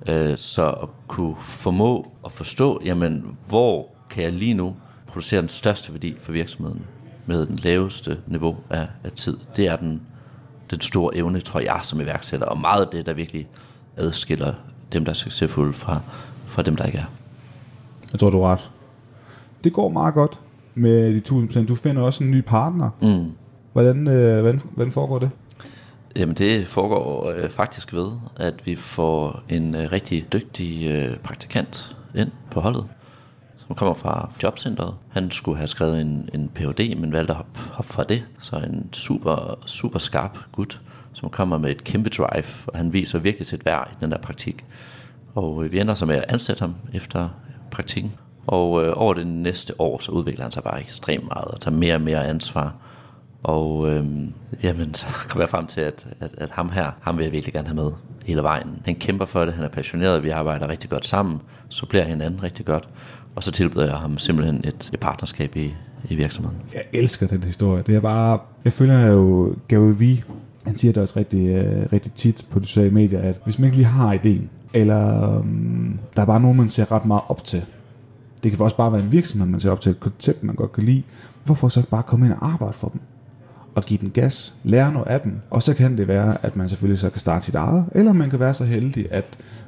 [0.08, 4.76] Øh, så at kunne formå at forstå, jamen, hvor kan jeg lige nu
[5.06, 6.86] producere den største værdi for virksomheden
[7.26, 9.36] med den laveste niveau af, af tid.
[9.56, 10.00] Det er den
[10.70, 13.48] den store evne, tror jeg, som iværksætter, og meget af det, der virkelig
[13.96, 14.54] adskiller
[14.92, 16.00] dem, der er succesfulde fra,
[16.46, 17.12] fra dem, der ikke er.
[18.12, 18.70] Jeg tror, du er ret.
[19.64, 20.40] Det går meget godt.
[20.74, 21.66] med de 1000%.
[21.66, 22.90] Du finder også en ny partner.
[23.02, 23.30] Mm.
[23.72, 25.30] Hvordan, øh, hvordan, hvordan foregår det?
[26.16, 31.96] Jamen det foregår øh, faktisk ved, at vi får en øh, rigtig dygtig øh, praktikant
[32.14, 32.84] ind på holdet,
[33.66, 34.94] som kommer fra jobcentret.
[35.10, 38.24] Han skulle have skrevet en, en Ph.D., men valgte at hoppe, hoppe fra det.
[38.40, 40.80] Så en super, super skarp gut,
[41.12, 44.18] som kommer med et kæmpe drive, og han viser virkelig sit værd i den der
[44.18, 44.64] praktik.
[45.34, 47.28] Og øh, vi ender så med at ansætte ham efter
[47.70, 48.12] praktikken.
[48.46, 51.76] Og øh, over det næste år, så udvikler han sig bare ekstremt meget og tager
[51.76, 52.74] mere og mere ansvar.
[53.42, 54.06] Og øh,
[54.62, 57.52] jamen, så kom jeg frem til, at, at, at ham her, ham vil jeg virkelig
[57.52, 57.90] gerne have med
[58.24, 58.82] hele vejen.
[58.84, 62.66] Han kæmper for det, han er passioneret, vi arbejder rigtig godt sammen, supplerer hinanden rigtig
[62.66, 62.88] godt.
[63.34, 65.74] Og så tilbyder jeg ham simpelthen et, et partnerskab i,
[66.08, 66.56] i virksomheden.
[66.74, 67.82] Jeg elsker den historie.
[67.82, 70.22] Det er bare, jeg føler jo, Gary V,
[70.66, 73.64] han siger det også rigtig, øh, rigtig tit på de sociale medier, at hvis man
[73.66, 77.44] ikke lige har ideen, eller um, der er bare nogen, man ser ret meget op
[77.44, 77.62] til,
[78.42, 80.72] det kan også bare være en virksomhed, man ser op til, et koncept, man godt
[80.72, 81.02] kan lide,
[81.44, 83.00] hvorfor så ikke bare komme ind og arbejde for dem?
[83.74, 86.68] og give den gas, lære noget af dem, og så kan det være, at man
[86.68, 89.24] selvfølgelig så kan starte sit eget, eller man kan være så heldig, at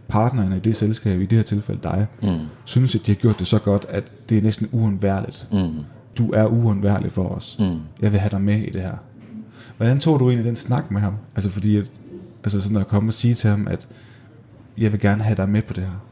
[0.09, 2.38] partnerne i det selskab, i det her tilfælde dig, mm.
[2.64, 5.49] synes, at de har gjort det så godt, at det er næsten uundværligt.
[5.53, 5.71] Mm.
[6.19, 7.57] Du er uundværlig for os.
[7.59, 7.79] Mm.
[8.01, 8.97] Jeg vil have dig med i det her.
[9.77, 11.14] Hvordan tog du egentlig den snak med ham?
[11.35, 11.90] Altså fordi, at,
[12.45, 13.88] altså sådan at komme og sige til ham, at
[14.79, 16.05] jeg vil gerne have dig med på det her.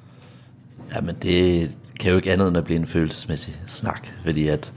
[0.95, 4.73] Jamen det kan jo ikke andet end at blive en følelsesmæssig snak, fordi at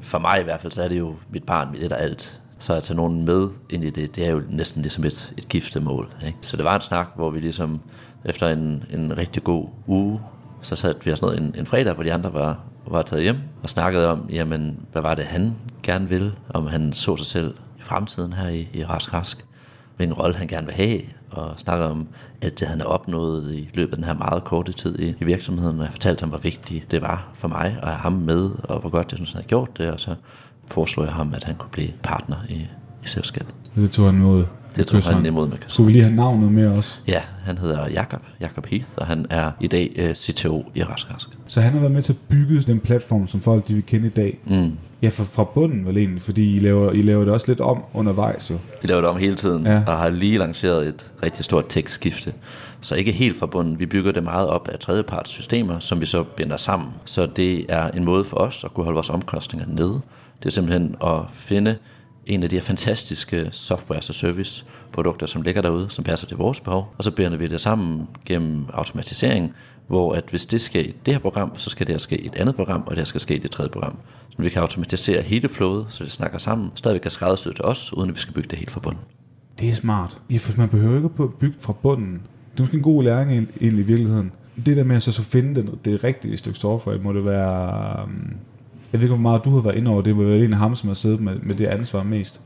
[0.00, 2.40] for mig i hvert fald, så er det jo mit barn, mit et og alt.
[2.60, 5.48] Så at tage nogen med ind i det, det er jo næsten ligesom et, et
[5.48, 6.08] giftemål.
[6.26, 6.38] Ikke?
[6.40, 7.80] Så det var en snak, hvor vi ligesom
[8.24, 10.20] efter en, en rigtig god uge,
[10.62, 13.36] så satte vi os ned en, en fredag, hvor de andre var, var taget hjem
[13.62, 17.54] og snakkede om, jamen, hvad var det, han gerne ville, om han så sig selv
[17.78, 19.44] i fremtiden her i, i Rask Rask,
[19.96, 22.08] hvilken rolle han gerne vil have, og snakkede om
[22.42, 25.24] alt det, han har opnået i løbet af den her meget korte tid i, i
[25.24, 28.50] virksomheden, og jeg fortalte ham, hvor vigtigt det var for mig at have ham med,
[28.62, 30.14] og hvor godt jeg synes, han havde gjort det, og så
[30.70, 32.54] foreslog jeg ham, at han kunne blive partner i,
[33.04, 33.54] i selskabet.
[33.74, 34.44] Det tog han imod.
[34.76, 37.02] Det tog han imod med Skulle vi lige have navnet med os?
[37.06, 41.14] Ja, han hedder Jakob, Jakob Heath, og han er i dag uh, CTO i Rask
[41.14, 41.28] Rask.
[41.46, 44.06] Så han har været med til at bygge den platform, som folk de vil kende
[44.06, 44.38] i dag.
[44.46, 44.72] Mm.
[45.02, 47.84] Ja, fra, fra bunden vel egentlig, fordi I laver, I laver det også lidt om
[47.94, 48.58] undervejs jo.
[48.82, 49.82] Vi laver det om hele tiden, ja.
[49.86, 52.34] og har lige lanceret et rigtig stort tekstskifte.
[52.80, 53.78] Så ikke helt fra bunden.
[53.78, 56.88] Vi bygger det meget op af tredjeparts systemer, som vi så binder sammen.
[57.04, 60.00] Så det er en måde for os at kunne holde vores omkostninger nede.
[60.38, 61.76] Det er simpelthen at finde
[62.26, 66.36] en af de her fantastiske software a service produkter, som ligger derude, som passer til
[66.36, 69.54] vores behov, og så binder vi det sammen gennem automatisering,
[69.90, 72.26] hvor at hvis det sker i det her program, så skal det her ske i
[72.26, 73.96] et andet program, og det her skal ske i det tredje program.
[74.30, 77.92] Så vi kan automatisere hele flowet, så det snakker sammen, stadigvæk kan skræddersøge til os,
[77.92, 79.00] uden at vi skal bygge det helt fra bunden.
[79.60, 80.18] Det er smart.
[80.30, 82.12] Ja, for man behøver ikke at bygge fra bunden.
[82.52, 84.32] Det er måske en god læring egentlig i virkeligheden.
[84.66, 88.02] Det der med at så, så finde det, det rigtige stykke software, må det være...
[88.02, 88.36] Øhm,
[88.92, 90.58] jeg ved ikke, hvor meget du har været inde over det, men det er egentlig
[90.58, 92.40] ham, som har siddet med, med det ansvar mest.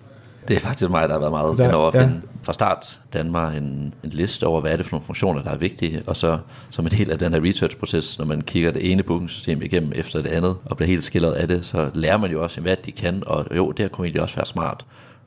[0.49, 2.39] Det er faktisk mig, der har været meget der, over at finde ja.
[2.43, 5.57] fra start Danmark en, en liste over, hvad er det for nogle funktioner, der er
[5.57, 6.39] vigtige, og så
[6.71, 10.23] som en del af den her research-proces, når man kigger det ene bookingsystem igennem efter
[10.23, 12.93] det andet, og bliver helt skilleret af det, så lærer man jo også, hvad de
[12.93, 14.85] kan, og jo, det her kunne egentlig også være smart,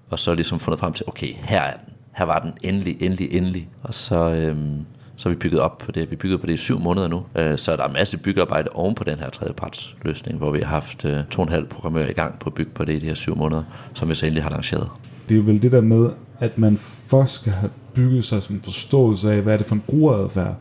[0.10, 3.34] og så ligesom fundet frem til, okay, her er den, her var den endelig, endelig,
[3.34, 4.86] endelig, og så, øhm,
[5.18, 6.12] så vi bygget op på det.
[6.12, 8.70] Vi bygget på det i syv måneder nu, øh, så der er en masse byggearbejde
[8.74, 11.66] oven på den her tredjeparts løsning, hvor vi har haft øh, to og en halv
[11.66, 14.16] programmører i gang på at bygge på det i de her syv måneder, som vi
[14.16, 14.90] så endelig har lanceret.
[15.30, 16.10] Det er jo vel det der med,
[16.40, 19.76] at man først skal have bygget sig sådan en forståelse af, hvad er det for
[19.76, 20.56] en brugeradfærd.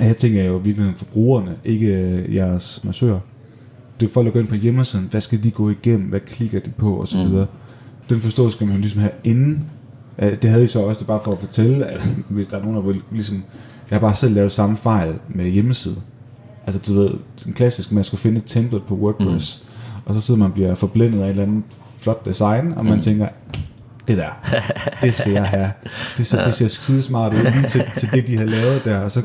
[0.00, 3.20] Her tænker jeg jo virkelig for brugerne, ikke øh, jeres massører.
[4.00, 6.60] Det er folk, der går ind på hjemmesiden, hvad skal de gå igennem, hvad klikker
[6.60, 7.18] de på osv.
[7.18, 7.46] Mm.
[8.08, 9.64] Den forståelse skal man jo ligesom have inden.
[10.20, 12.76] Det havde I så også, det bare for at fortælle, at hvis der er nogen,
[12.76, 13.42] der vil ligesom
[13.90, 15.96] jeg har bare selv lavet samme fejl med hjemmeside.
[16.66, 17.10] Altså du ved,
[17.44, 20.02] den klassiske, man skulle finde et template på WordPress, mm.
[20.04, 21.62] og så sidder man og bliver forblændet af et eller andet
[21.98, 23.02] flot design, og man mm.
[23.02, 23.28] tænker,
[24.10, 24.60] det der,
[25.02, 25.72] det skal jeg have.
[26.16, 28.98] Det ser, det ser skide smart ud, lige til, til det, de har lavet der,
[28.98, 29.22] og så,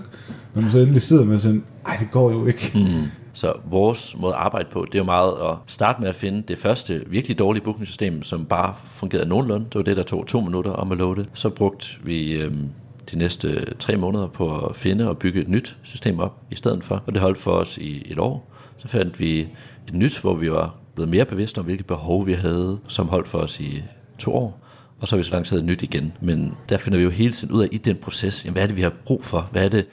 [0.54, 2.71] når man så endelig sidder med sådan, ej, det går jo ikke.
[2.76, 3.04] Mm.
[3.34, 6.43] Så vores måde at arbejde på, det er jo meget at starte med at finde
[6.48, 9.65] det første virkelig dårlige bookingsystem, som bare fungerede nogenlunde.
[9.65, 11.26] Det var det, der tog to minutter om at loade.
[11.34, 12.69] Så brugte vi øhm,
[13.12, 16.84] de næste tre måneder på at finde og bygge et nyt system op i stedet
[16.84, 17.04] for.
[17.06, 18.52] Og det holdt for os i et år.
[18.78, 19.39] Så fandt vi
[19.88, 23.28] et nyt, hvor vi var blevet mere bevidste om, hvilke behov vi havde, som holdt
[23.28, 23.84] for os i
[24.17, 24.64] to år.
[25.06, 26.13] Og så har vi så lanceret et nyt igen.
[26.22, 28.68] Men der finder vi jo hele tiden ud af i den proces, jamen, hvad er
[28.68, 29.50] det, vi har brug for?
[29.52, 29.86] Hvad er det,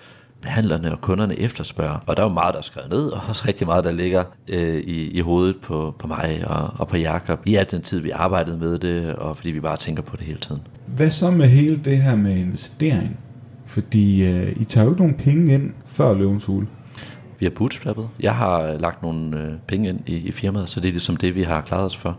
[0.43, 1.99] behandlerne og kunderne efterspørger.
[2.07, 4.25] Og der er jo meget, der er skrevet ned, og også rigtig meget, der ligger
[4.49, 7.99] øh, i, i hovedet på, på mig og, og på Jakob i al den tid,
[7.99, 10.63] vi arbejdede med det, og fordi vi bare tænker på det hele tiden.
[10.87, 13.19] Hvad så med hele det her med investering?
[13.67, 16.67] Fordi øh, I tager jo ikke nogen penge ind før løvens hule.
[17.39, 18.09] vi har bootstrappet.
[18.21, 21.35] Jeg har lagt nogle øh, penge ind i, i firmaet, så det er ligesom det,
[21.35, 22.19] vi har klaret os for.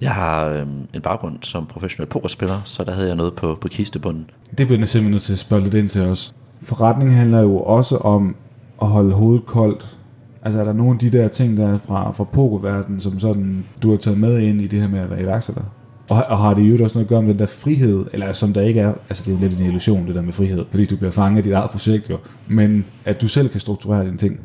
[0.00, 3.68] Jeg har øh, en baggrund som professionel pokerspiller, så der havde jeg noget på, på
[3.68, 4.30] kistebunden.
[4.58, 6.34] Det bliver jeg simpelthen nødt til at spørge lidt ind til os.
[6.62, 8.36] Forretning handler jo også om
[8.82, 9.98] at holde hovedet koldt.
[10.42, 13.64] Altså er der nogle af de der ting, der er fra, fra pokerverdenen, som sådan,
[13.82, 15.62] du har taget med ind i det her med at være iværksætter?
[16.08, 18.52] Og, og har det jo også noget at gøre med den der frihed, eller som
[18.52, 20.86] der ikke er, altså det er jo lidt en illusion det der med frihed, fordi
[20.86, 24.16] du bliver fanget i dit eget projekt jo, men at du selv kan strukturere dine
[24.16, 24.40] ting.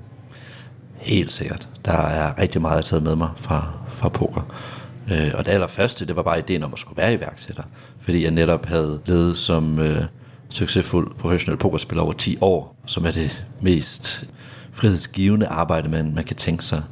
[0.95, 1.69] Helt sikkert.
[1.85, 4.41] Der er rigtig meget, jeg har taget med mig fra, fra poker.
[5.11, 7.63] Øh, og det allerførste, det var bare ideen om at skulle være iværksætter,
[8.01, 10.03] fordi jeg netop havde levet som øh,
[10.49, 14.29] succesfuld professionel pokerspiller over 10 år, som er det mest
[14.73, 16.83] frihedsgivende arbejde, man, man kan tænke sig.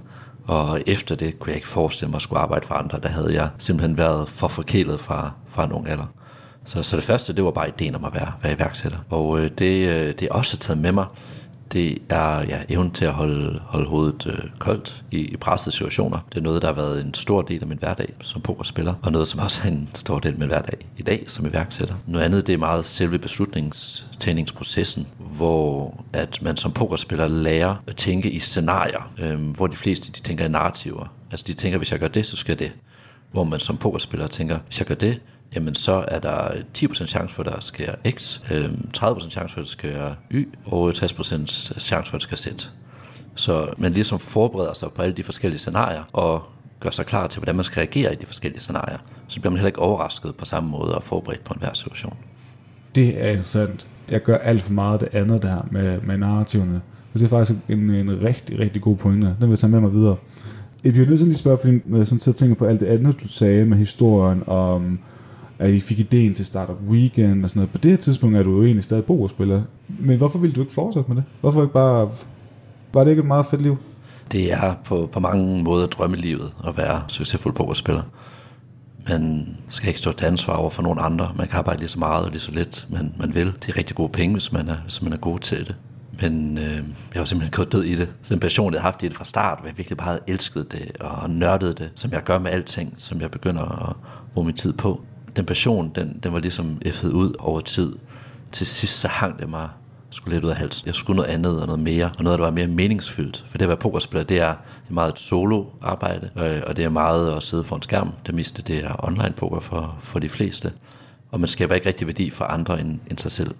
[0.48, 3.00] Og efter det kunne jeg ikke forestille mig at skulle arbejde for andre.
[3.04, 6.14] Der havde jeg simpelthen været for forkælet fra, fra en ung alder.
[6.66, 8.98] Så, så det første, det var bare ideen om at være, være iværksætter.
[9.10, 11.06] Og øh, det, øh, det er også taget med mig
[11.74, 16.20] det er ja, evnen til at holde, holde hovedet øh, koldt i, i pressede situationer.
[16.30, 19.12] Det er noget, der har været en stor del af min hverdag som pokerspiller, og
[19.12, 21.96] noget, som også er en stor del af min hverdag i dag som iværksætter.
[22.08, 28.32] Noget andet, det er meget selve beslutningstagningsprocessen, hvor at man som pokerspiller lærer at tænke
[28.32, 31.14] i scenarier, øh, hvor de fleste de tænker i narrativer.
[31.32, 32.72] Altså de tænker, hvis jeg gør det, så skal det.
[33.32, 35.22] Hvor man som pokerspiller tænker, hvis jeg gør det,
[35.56, 39.62] jamen så er der 10% chance for, at der sker X, øhm, 30% chance for,
[39.62, 41.46] at der sker Y, og 60%
[41.80, 42.70] chance for, at der sker Z.
[43.36, 46.44] Så man ligesom forbereder sig på alle de forskellige scenarier, og
[46.80, 48.98] gør sig klar til, hvordan man skal reagere i de forskellige scenarier.
[49.28, 52.18] Så bliver man heller ikke overrasket på samme måde og forberedt på enhver situation.
[52.96, 53.88] Det er interessant.
[54.10, 56.82] Jeg gør alt for meget det andet der med, med narrativerne.
[57.14, 59.28] Det er faktisk en, en rigtig, rigtig god pointe.
[59.28, 60.16] Den vil jeg tage med mig videre.
[60.84, 62.86] Jeg bliver nødt til at lige spørge, fordi når jeg sådan tænker på alt det
[62.86, 65.00] andet, du sagde med historien om
[65.60, 67.72] at I fik ideen til Startup Weekend og sådan noget.
[67.72, 69.62] På det her tidspunkt er du jo egentlig stadig pokerspiller.
[69.88, 71.24] Men hvorfor ville du ikke fortsætte med det?
[71.42, 72.10] Hvorfor ikke bare...
[72.94, 73.78] Var det ikke et meget fedt liv?
[74.32, 78.02] Det er på, på mange måder drømmelivet at være succesfuld pokerspiller.
[79.10, 81.32] Man skal ikke stå til ansvar over for nogen andre.
[81.36, 83.46] Man kan arbejde lige så meget og lige så lidt, man, man vil.
[83.46, 85.76] Det er rigtig gode penge, hvis man er, hvis man er god til det.
[86.22, 88.10] Men øh, jeg var simpelthen gået død i det.
[88.24, 90.22] Så den passion, jeg havde haft i det fra start, hvor jeg virkelig bare havde
[90.28, 93.96] elsket det og nørdet det, som jeg gør med alting, som jeg begynder at
[94.34, 95.02] bruge min tid på
[95.38, 97.96] den passion, den, den var ligesom effet ud over tid.
[98.52, 99.70] Til sidst så hang det mig
[100.10, 100.88] skulle lidt ud af halsen.
[100.88, 103.46] Jeg skulle noget andet og noget mere, og noget, der var mere meningsfyldt.
[103.50, 106.30] For det at være pokerspiller, det er, det er meget et solo-arbejde,
[106.68, 108.14] og det er meget at sidde foran skærm.
[108.26, 110.74] Det meste, det er online poker for, for de fleste.
[111.32, 113.56] Og man skaber ikke rigtig værdi for andre end, end sig selv.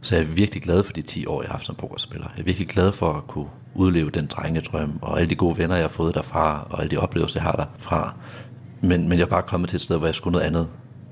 [0.00, 2.26] Så jeg er virkelig glad for de 10 år, jeg har haft som pokerspiller.
[2.36, 5.76] Jeg er virkelig glad for at kunne udleve den drengedrøm, og alle de gode venner,
[5.76, 8.14] jeg har fået derfra, og alle de oplevelser, jeg har derfra.
[8.80, 10.68] Men, men jeg er bare kommet til et sted, hvor jeg skulle noget andet.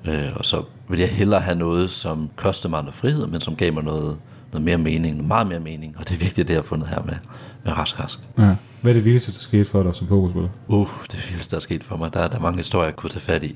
[0.07, 3.55] Øh, og så vil jeg hellere have noget, som kostede mig noget frihed, men som
[3.55, 4.17] gav mig noget,
[4.51, 5.95] noget mere mening, noget meget mere mening.
[5.97, 7.15] Og det er vigtigt, det jeg har fundet her med,
[7.63, 8.19] med Rask Rask.
[8.37, 8.55] Ja.
[8.81, 10.49] Hvad er det vildeste, der skete for dig som pokerspiller?
[10.67, 12.13] Uh, det vildeste, der er sket for mig.
[12.13, 13.55] Der, der er mange historier, jeg kunne tage fat i.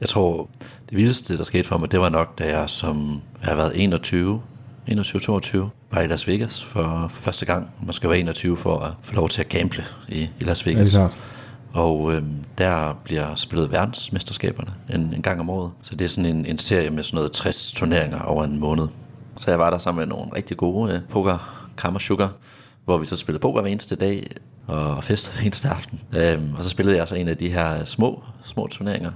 [0.00, 0.48] Jeg tror,
[0.90, 3.72] det vildeste, der skete for mig, det var nok, da jeg som jeg har været
[3.74, 4.42] 21,
[4.90, 5.58] 21-22,
[5.92, 7.70] var i Las Vegas for, for første gang.
[7.82, 10.94] Man skal være 21 for at få lov til at gamble i, i Las Vegas.
[10.94, 11.08] Ja,
[11.76, 12.22] og øh,
[12.58, 15.70] der bliver spillet verdensmesterskaberne en, en gang om året.
[15.82, 18.88] Så det er sådan en, en serie med sådan noget 60 turneringer over en måned.
[19.38, 22.32] Så jeg var der sammen med nogle rigtig gode øh, poker, Kammer Sugar,
[22.84, 24.26] hvor vi så spillede poker hver eneste dag
[24.66, 26.00] og festede hver eneste aften.
[26.16, 29.12] Øhm, og så spillede jeg så en af de her små, små turneringer,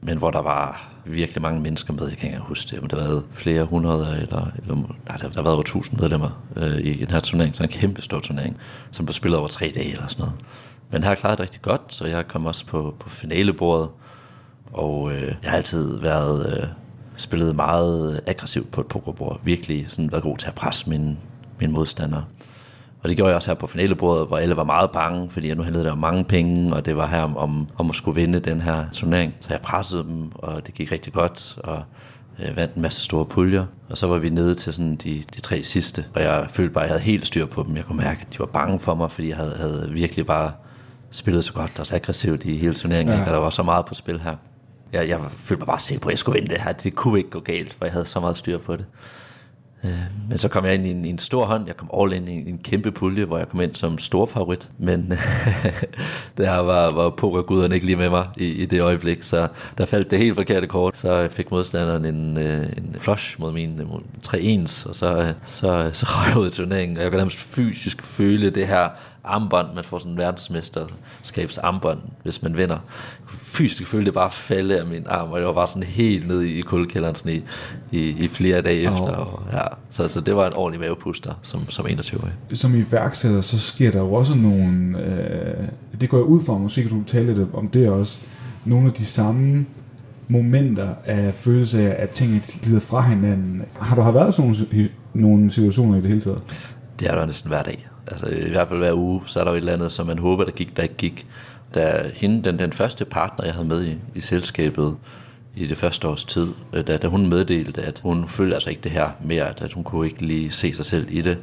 [0.00, 2.08] men hvor der var virkelig mange mennesker med.
[2.08, 4.74] Jeg kan ikke huske det, men der var flere hundrede, eller, eller
[5.08, 7.56] nej, der, der har været over tusind medlemmer øh, i den her turnering.
[7.56, 8.56] Så en kæmpe stor turnering,
[8.90, 10.34] som blev spillet over tre dage eller sådan noget.
[10.90, 13.88] Men her har klaret det rigtig godt, så jeg kom også på, på finalebordet,
[14.72, 16.68] og øh, jeg har altid været øh,
[17.16, 19.40] spillet meget aggressivt på et pokerbord.
[19.44, 21.16] Virkelig sådan været god til at presse mine,
[21.60, 22.24] mine modstandere.
[23.02, 25.56] Og det gjorde jeg også her på finalebordet, hvor alle var meget bange, fordi jeg
[25.56, 28.20] nu handlede der om mange penge, og det var her om, om, om at skulle
[28.20, 29.34] vinde den her turnering.
[29.40, 31.82] Så jeg pressede dem, og det gik rigtig godt, og
[32.38, 33.66] jeg vandt en masse store puljer.
[33.90, 36.84] Og så var vi nede til sådan de, de tre sidste, og jeg følte bare,
[36.84, 37.76] at jeg havde helt styr på dem.
[37.76, 40.52] Jeg kunne mærke, at de var bange for mig, fordi jeg havde, havde virkelig bare
[41.10, 43.24] spillede så godt og så aggressivt i hele turneringen, ja.
[43.24, 44.36] og der var så meget på spil her.
[44.92, 46.72] Jeg, jeg følte mig bare sikker på, at jeg skulle vinde det her.
[46.72, 48.84] Det kunne ikke gå galt, for jeg havde så meget styr på det.
[49.84, 49.90] Øh,
[50.28, 51.66] men så kom jeg ind i en, i en stor hånd.
[51.66, 54.70] Jeg kom all in i en kæmpe pulje, hvor jeg kom ind som stor favorit.
[54.78, 55.12] Men
[56.38, 60.10] der var, var pokerguderne ikke lige med mig i, i det øjeblik, så der faldt
[60.10, 60.96] det helt forkerte kort.
[60.96, 63.80] Så fik modstanderen en, øh, en flush mod min
[64.22, 66.96] tre ens, og så, så, så røg jeg ud i turneringen.
[66.96, 68.88] Og jeg kunne nærmest fysisk føle det her
[69.24, 72.78] armbånd, man får sådan en verdensmesterskabsarmbånd, hvis man vinder.
[73.28, 76.50] Fysisk følte det bare falde af min arm, og jeg var bare sådan helt nede
[76.50, 77.42] i kuldekælderen sådan i,
[77.98, 79.16] i, i flere dage efter.
[79.16, 82.32] Og, ja, så, så det var en ordentlig mavepuster som, som 21-årig.
[82.52, 85.64] Som iværksætter, så sker der jo også nogle, øh,
[86.00, 88.20] det går jeg ud fra, måske kan du tale lidt om det også,
[88.64, 89.66] nogle af de samme
[90.28, 93.62] momenter af følelse af, at tingene glider fra hinanden.
[93.78, 96.42] Har du har været sådan nogle, nogle situationer i det hele taget?
[97.00, 97.88] Det er der næsten hver dag.
[98.10, 100.18] Altså i hvert fald hver uge, så er der jo et eller andet, som man
[100.18, 101.26] håber, der gik, der ikke gik.
[101.74, 104.96] Da hende, den, den første partner, jeg havde med i, i selskabet
[105.56, 108.82] i det første års tid, øh, da, da hun meddelte, at hun følte altså ikke
[108.82, 111.38] det her mere, at hun kunne ikke lige se sig selv i det,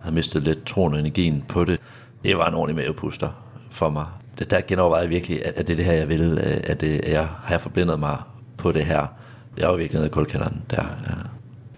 [0.00, 1.80] havde mistet lidt troen og energien på det.
[2.24, 3.28] Det var en ordentlig mavepuster
[3.70, 4.06] for mig.
[4.38, 6.80] Det, der genovervejede jeg virkelig, at, at det er det her, jeg vil, øh, at,
[6.80, 8.18] det, at jeg har forblindet mig
[8.56, 9.06] på det her.
[9.58, 10.82] Jeg var virkelig nede i koldkælderen der.
[10.82, 11.14] Ja.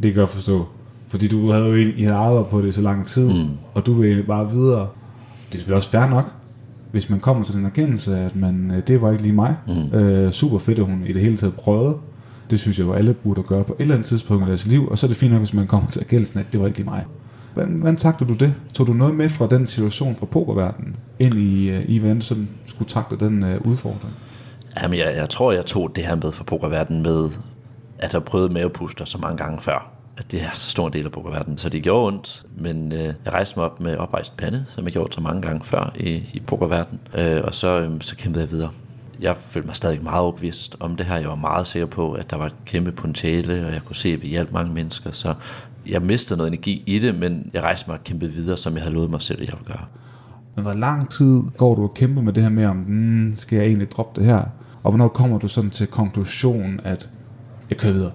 [0.02, 0.68] Det kan jeg forstå.
[1.12, 3.48] Fordi du havde jo I havde arbejdet på det så lang tid, mm.
[3.75, 4.81] og du vil bare videre.
[4.81, 6.33] Det er selvfølgelig også fair nok,
[6.90, 9.57] hvis man kommer til den erkendelse, at man, øh, det var ikke lige mig.
[9.66, 9.98] Mm.
[9.98, 11.96] Øh, super fedt, at hun i det hele taget prøvede.
[12.51, 14.88] Det synes jeg jo alle burde gøre på et eller andet tidspunkt i deres liv,
[14.88, 16.79] og så er det fint nok, hvis man kommer til erkendelsen, at det var ikke
[16.79, 17.05] lige mig.
[17.55, 18.55] Hvordan, hvordan takte du det?
[18.75, 22.25] Tog du noget med fra den situation fra pokerverdenen ind i, øh, i hvordan du
[22.25, 24.14] sådan skulle takle den uh, udfordring?
[24.83, 27.29] Jamen, jeg, jeg tror, jeg tog det her med fra pokerverdenen med,
[27.98, 31.05] at have prøvet mavepuster så mange gange før at det er så stor en del
[31.05, 34.64] af pokerverdenen, så det gjorde ondt, men øh, jeg rejste mig op med oprejst pande,
[34.68, 38.16] som jeg gjorde så mange gange før i, i pokerverdenen, øh, og så, øh, så
[38.16, 38.70] kæmpede jeg videre.
[39.20, 41.16] Jeg følte mig stadig meget opvist om det her.
[41.16, 44.09] Jeg var meget sikker på, at der var et kæmpe potentiale, og jeg kunne se,
[44.09, 45.35] at vi hjalp mange mennesker, så
[45.87, 48.83] jeg mistede noget energi i det, men jeg rejste mig og kæmpede videre, som jeg
[48.83, 49.87] havde lovet mig selv, at jeg ville gøre.
[50.55, 53.57] Men hvor lang tid går du og kæmper med det her med, om mm, skal
[53.57, 54.44] jeg egentlig droppe det her?
[54.83, 57.11] Og hvornår kommer du sådan til konklusionen, at
[57.70, 58.11] jeg kører videre?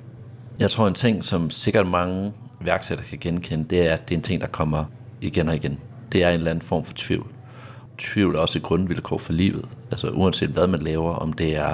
[0.59, 4.19] Jeg tror en ting, som sikkert mange værksætter kan genkende, det er, at det er
[4.19, 4.85] en ting, der kommer
[5.21, 5.79] igen og igen.
[6.11, 7.27] Det er en eller anden form for tvivl.
[7.97, 9.65] Tvivl er også et grundvilkår for livet.
[9.91, 11.73] Altså uanset hvad man laver, om det er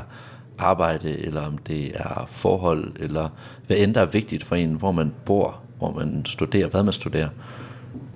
[0.57, 3.29] arbejde, eller om det er forhold, eller
[3.67, 6.93] hvad end der er vigtigt for en, hvor man bor, hvor man studerer, hvad man
[6.93, 7.29] studerer.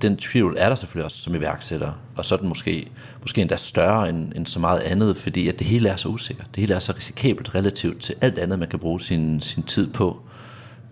[0.02, 2.88] Den tvivl er der selvfølgelig også som iværksætter, og så er den måske,
[3.22, 6.48] måske endda større end, end så meget andet, fordi at det hele er så usikkert.
[6.56, 9.94] Det hele er så risikabelt relativt til alt andet, man kan bruge sin, sin tid
[9.94, 10.22] på.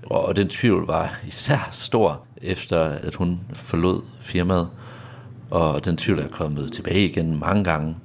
[0.05, 4.69] Og den tvivl var især stor, efter at hun forlod firmaet.
[5.49, 7.95] Og den tvivl er kommet tilbage igen mange gange.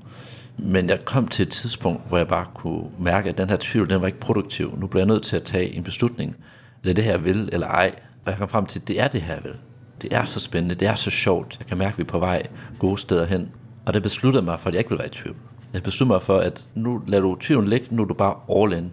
[0.58, 3.90] Men jeg kom til et tidspunkt, hvor jeg bare kunne mærke, at den her tvivl,
[3.90, 4.78] den var ikke produktiv.
[4.78, 6.36] Nu bliver jeg nødt til at tage en beslutning.
[6.84, 7.94] Er det her, jeg vil, eller ej?
[8.24, 9.54] Og jeg kom frem til, at det er det her, jeg vil.
[10.02, 11.56] Det er så spændende, det er så sjovt.
[11.58, 12.46] Jeg kan mærke, at vi er på vej
[12.78, 13.50] gode steder hen.
[13.86, 15.36] Og det besluttede mig for, at jeg ikke vil være i tvivl.
[15.72, 18.72] Jeg besluttede mig for, at nu lader du tvivlen ligge, nu er du bare all
[18.72, 18.90] in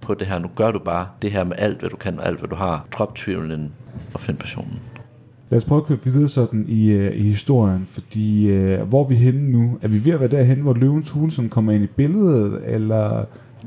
[0.00, 0.38] på det her.
[0.38, 2.54] Nu gør du bare det her med alt, hvad du kan, og alt, hvad du
[2.54, 2.86] har.
[2.92, 3.72] Drop tvivlen
[4.14, 4.80] og find passionen.
[5.50, 9.08] Lad os prøve at køre videre sådan i, uh, i historien, fordi uh, hvor er
[9.08, 9.78] vi henne nu?
[9.82, 13.24] Er vi ved at være derhen, hvor løvens hule som kommer ind i billedet, eller...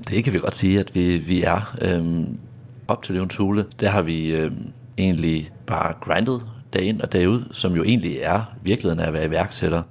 [0.10, 1.76] Det kan vi godt sige, at vi, vi er.
[1.82, 2.38] Øhm,
[2.88, 4.68] op til løvens hule, der har vi øhm,
[4.98, 6.42] egentlig bare grindet
[6.74, 9.82] dag ind og dag ud, som jo egentlig er virkeligheden af at være iværksætter.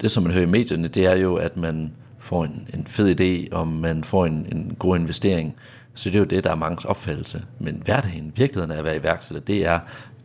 [0.00, 3.20] Det, som man hører i medierne, det er jo, at man får en, en fed
[3.20, 5.54] idé, om man får en, en god investering,
[5.96, 7.42] så det er jo det, der er mangens opfattelse.
[7.58, 9.78] Men hverdagen, virkeligheden af at være iværksætter, det er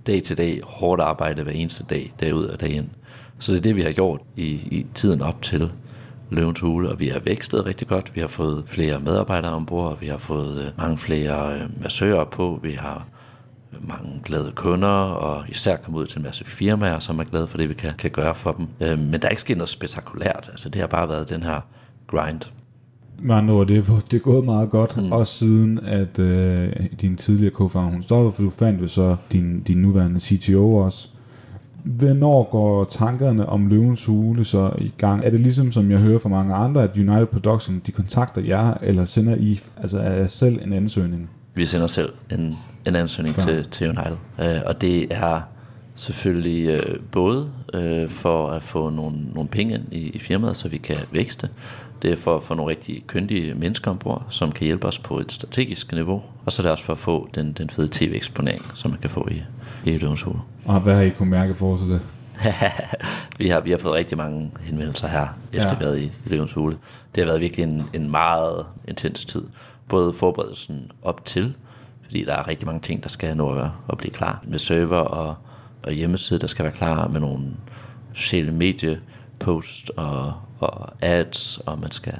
[0.07, 2.89] dag til dag hårdt arbejde hver eneste dag, dag ud og dag ind.
[3.39, 5.71] Så det er det, vi har gjort i, i tiden op til
[6.29, 8.15] Løvens Hule, og vi har vækstet rigtig godt.
[8.15, 12.59] Vi har fået flere medarbejdere ombord, vi har fået øh, mange flere øh, massører på,
[12.63, 13.07] vi har
[13.73, 17.47] øh, mange glade kunder, og især kommet ud til en masse firmaer, som er glade
[17.47, 18.67] for det, vi kan, kan gøre for dem.
[18.97, 20.49] Men der er ikke sket noget spektakulært.
[20.51, 21.61] Altså, det har bare været den her
[22.07, 22.41] grind
[23.21, 25.11] med andre ord, det, det er gået meget godt, mm.
[25.11, 26.69] også siden at øh,
[27.01, 31.07] din tidligere co hun stoppede, for du fandt jo så din, din nuværende CTO også.
[31.83, 35.25] Hvornår går tankerne om løvens hule så i gang?
[35.25, 38.73] Er det ligesom, som jeg hører fra mange andre, at United Production, de kontakter jer,
[38.81, 41.29] eller sender I altså er selv en ansøgning?
[41.55, 45.41] Vi sender selv en, en ansøgning til, til United, uh, og det er
[45.95, 50.69] selvfølgelig uh, både uh, for at få nogle, nogle penge ind i, i firmaet, så
[50.69, 51.49] vi kan vækste,
[52.01, 55.19] det er for at få nogle rigtig kyndige mennesker ombord, som kan hjælpe os på
[55.19, 56.21] et strategisk niveau.
[56.45, 59.09] Og så er det også for at få den, den fede tv-eksponering, som man kan
[59.09, 59.43] få i,
[59.85, 60.39] i Løvens Hule.
[60.65, 62.01] Og hvad har I kunnet mærke for til det?
[63.39, 65.79] vi, har, vi har fået rigtig mange henvendelser her, efter ja.
[65.79, 66.77] været i Løvens Hule.
[67.15, 69.43] Det har været virkelig en, en meget intens tid.
[69.87, 71.55] Både forberedelsen op til,
[72.03, 74.43] fordi der er rigtig mange ting, der skal nå at, at blive klar.
[74.47, 75.35] Med server og,
[75.83, 77.45] og hjemmeside, der skal være klar med nogle
[78.13, 78.97] sociale medier
[79.41, 82.13] post og, og ads, og man skal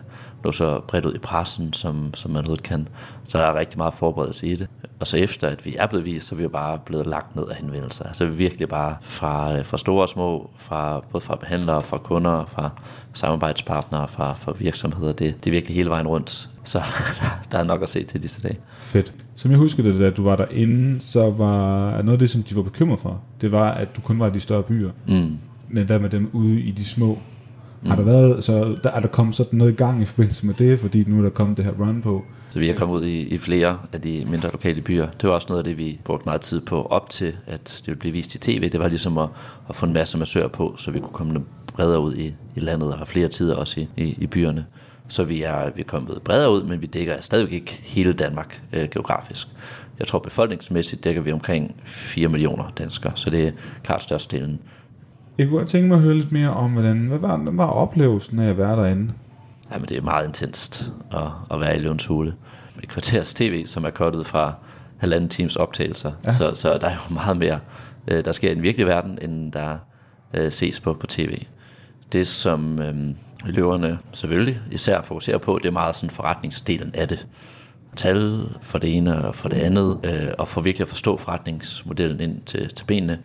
[0.44, 2.88] nå så bredt ud i pressen, som, som man kan.
[3.28, 4.68] Så der er rigtig meget forberedelse i det.
[5.00, 7.48] Og så efter, at vi er blevet vist, så er vi bare blevet lagt ned
[7.48, 8.06] af henvendelser.
[8.06, 12.46] Altså virkelig bare fra, øh, fra store og små, fra, både fra behandlere, fra kunder,
[12.46, 12.70] fra
[13.14, 15.14] samarbejdspartnere, fra, fra virksomheder.
[15.14, 16.50] Det, det er virkelig hele vejen rundt.
[16.64, 16.82] Så
[17.52, 18.58] der er nok at se til disse dage.
[18.78, 19.14] Fedt.
[19.36, 22.56] Som jeg husker det, da du var derinde, så var noget af det, som de
[22.56, 24.92] var bekymret for, det var, at du kun var i de større byer.
[25.08, 25.38] Mm.
[25.74, 27.20] Men hvad med dem ude i de små?
[27.82, 27.90] Mm.
[27.90, 30.54] Har der været, så der, er der kommet sådan noget i gang i forbindelse med
[30.54, 32.26] det, fordi nu er der kommet det her run på?
[32.50, 35.08] Så vi er kommet ud i, i flere af de mindre lokale byer.
[35.22, 37.88] Det var også noget af det, vi brugte meget tid på op til, at det
[37.88, 38.70] ville blive vist i tv.
[38.70, 39.30] Det var ligesom at,
[39.70, 41.42] at få en masse massører på, så vi kunne komme
[41.74, 44.66] bredere ud i, i landet og have flere tider også i, i, i byerne.
[45.08, 48.62] Så vi er, vi er kommet bredere ud, men vi dækker stadigvæk ikke hele Danmark
[48.74, 49.48] øh, geografisk.
[50.00, 53.52] Jeg tror befolkningsmæssigt dækker vi omkring 4 millioner danskere, så det er
[53.84, 54.60] klart størstedelen.
[55.42, 57.66] Jeg kunne godt tænke mig at høre lidt mere om, hvordan, hvad var, hvad var
[57.68, 59.14] oplevelsen af at være derinde?
[59.72, 62.34] Jamen, det er meget intenst at, at være i Løvens Hule.
[62.84, 64.54] Et kvarters tv, som er kottet fra
[64.98, 66.12] halvanden times optagelser.
[66.26, 66.32] Ja.
[66.32, 67.60] Så, så der er jo meget mere,
[68.08, 69.78] øh, der sker i den virkelige verden, end der
[70.34, 71.44] øh, ses på på tv.
[72.12, 72.96] Det, som øh,
[73.46, 77.28] løverne selvfølgelig især fokuserer på, det er meget sådan forretningsdelen af det.
[77.96, 82.20] Tal for det ene og for det andet, øh, og for virkelig at forstå forretningsmodellen
[82.20, 83.20] ind til, til benene.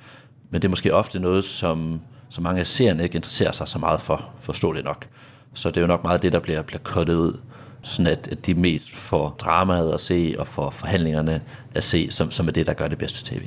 [0.50, 3.78] Men det er måske ofte noget, som, som mange af seerne ikke interesserer sig så
[3.78, 5.06] meget for, forståeligt nok.
[5.54, 7.38] Så det er jo nok meget det, der bliver, bliver kottet ud,
[7.82, 11.40] sådan at, at de mest får dramaet at se, og får forhandlingerne
[11.74, 13.42] at se, som, som er det, der gør det bedste tv.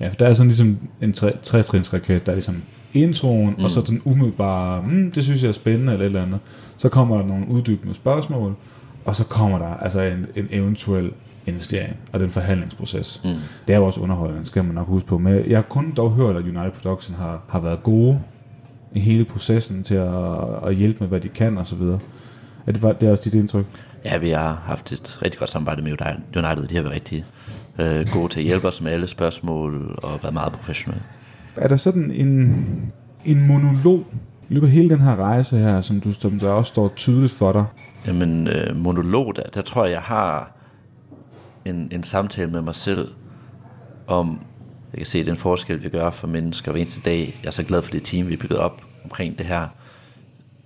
[0.00, 2.62] Ja, for der er sådan ligesom en trætrinsraket, der er ligesom
[2.94, 3.64] introen, mm.
[3.64, 6.40] og så den umiddelbare, mm, det synes jeg er spændende, eller et eller andet.
[6.76, 8.54] Så kommer der nogle uddybende spørgsmål,
[9.04, 11.12] og så kommer der altså en, en eventuel
[11.46, 13.20] investering og den forhandlingsproces.
[13.24, 13.30] Mm.
[13.66, 15.18] Det er jo også underholdende, skal man nok huske på.
[15.18, 18.20] Men jeg har kun dog hørt, at United Production har, har været gode
[18.92, 20.14] i hele processen til at,
[20.66, 21.98] at hjælpe med, hvad de kan og så videre.
[22.66, 23.66] Er det, det er også dit indtryk?
[24.04, 25.92] Ja, vi har haft et rigtig godt samarbejde med
[26.36, 26.68] United.
[26.68, 27.24] De har været rigtig
[27.78, 31.02] øh, gode til at hjælpe os med alle spørgsmål og været meget professionelle.
[31.56, 32.92] Er der sådan en,
[33.24, 34.04] en monolog
[34.50, 37.64] af hele den her rejse her, som, du, som der også står tydeligt for dig?
[38.06, 40.59] Jamen, øh, monolog, der, der tror jeg, jeg har
[41.64, 43.08] en, en samtale med mig selv
[44.06, 44.40] om,
[44.92, 47.38] jeg kan se den forskel, vi gør for mennesker hver eneste dag.
[47.42, 49.68] Jeg er så glad for det team, vi er bygget op omkring det her.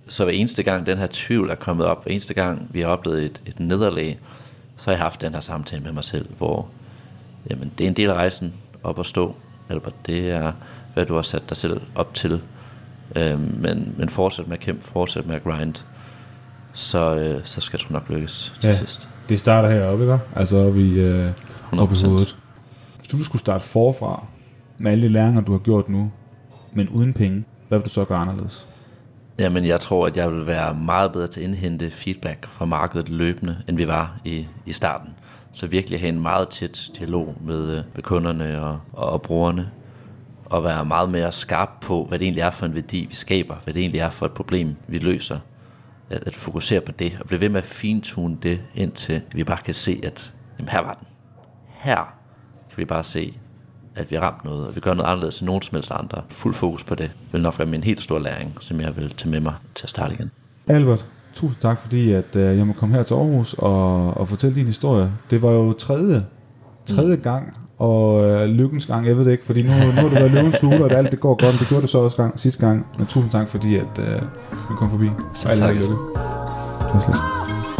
[0.07, 2.87] Så hver eneste gang den her tvivl er kommet op, hver eneste gang vi har
[2.87, 4.19] oplevet et, et nederlag,
[4.77, 6.67] så har jeg haft den her samtale med mig selv, hvor
[7.49, 9.35] jamen, det er en del af rejsen op at stå.
[9.69, 10.51] Albert, det er,
[10.93, 12.41] hvad du har sat dig selv op til.
[13.15, 15.75] Øhm, men, men fortsæt med at kæmpe, fortsæt med at grind,
[16.73, 19.09] så, øh, så skal du nok lykkes til ja, sidst.
[19.29, 20.19] Det starter heroppe, ikke?
[20.35, 21.31] Altså oppe i, øh,
[21.77, 22.37] oppe i hovedet.
[22.97, 24.25] Hvis du skulle starte forfra
[24.77, 26.11] med alle de læringer, du har gjort nu,
[26.73, 28.67] men uden penge, hvad vil du så gøre anderledes?
[29.39, 33.09] Jamen, jeg tror, at jeg vil være meget bedre til at indhente feedback fra markedet
[33.09, 35.09] løbende, end vi var i, i starten.
[35.53, 39.69] Så virkelig have en meget tæt dialog med, øh, med kunderne og, og brugerne,
[40.45, 43.55] og være meget mere skarp på, hvad det egentlig er for en værdi, vi skaber,
[43.63, 45.39] hvad det egentlig er for et problem, vi løser.
[46.09, 49.57] At, at fokusere på det, og blive ved med at fintune det, indtil vi bare
[49.65, 51.07] kan se, at jamen, her var den.
[51.67, 51.95] Her
[52.69, 53.37] kan vi bare se,
[53.95, 56.21] at vi har ramt noget, og vi gør noget anderledes end nogen som helst andre.
[56.29, 59.29] Fuld fokus på det vil nok være min helt store læring, som jeg vil tage
[59.29, 60.31] med mig til at starte igen.
[60.67, 64.55] Albert, tusind tak, fordi at, uh, jeg må komme her til Aarhus og, og fortælle
[64.55, 65.11] din historie.
[65.29, 66.25] Det var jo tredje,
[66.85, 67.21] tredje mm.
[67.21, 70.31] gang, og uh, lykkens gang, jeg ved det ikke, fordi nu, nu har du været
[70.31, 72.67] løvens hule, og det, alt det går godt, det gjorde det så også gang, sidste
[72.67, 72.85] gang.
[72.97, 74.21] Men tusind tak, fordi at, uh,
[74.51, 75.09] vi kom forbi.
[75.33, 75.75] Så tak.
[75.75, 75.95] Lykke.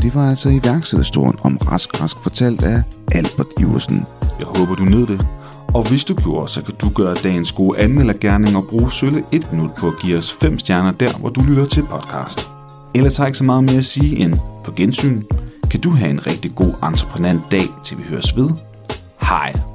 [0.02, 4.06] Det var altså iværksætterhistorien om Rask Rask fortalt af Albert Iversen.
[4.40, 5.28] Jeg håber, du nød det.
[5.68, 9.52] Og hvis du gjorde, så kan du gøre dagens gode anmeldergærning og bruge sølle et
[9.52, 12.50] minut på at give os 5 stjerner der, hvor du lytter til podcast.
[12.96, 14.34] Ellers har ikke så meget mere at sige end
[14.64, 15.24] på gensyn.
[15.72, 18.50] Kan du have en rigtig god entreprenant dag, til vi høres ved.
[19.22, 19.75] Hej.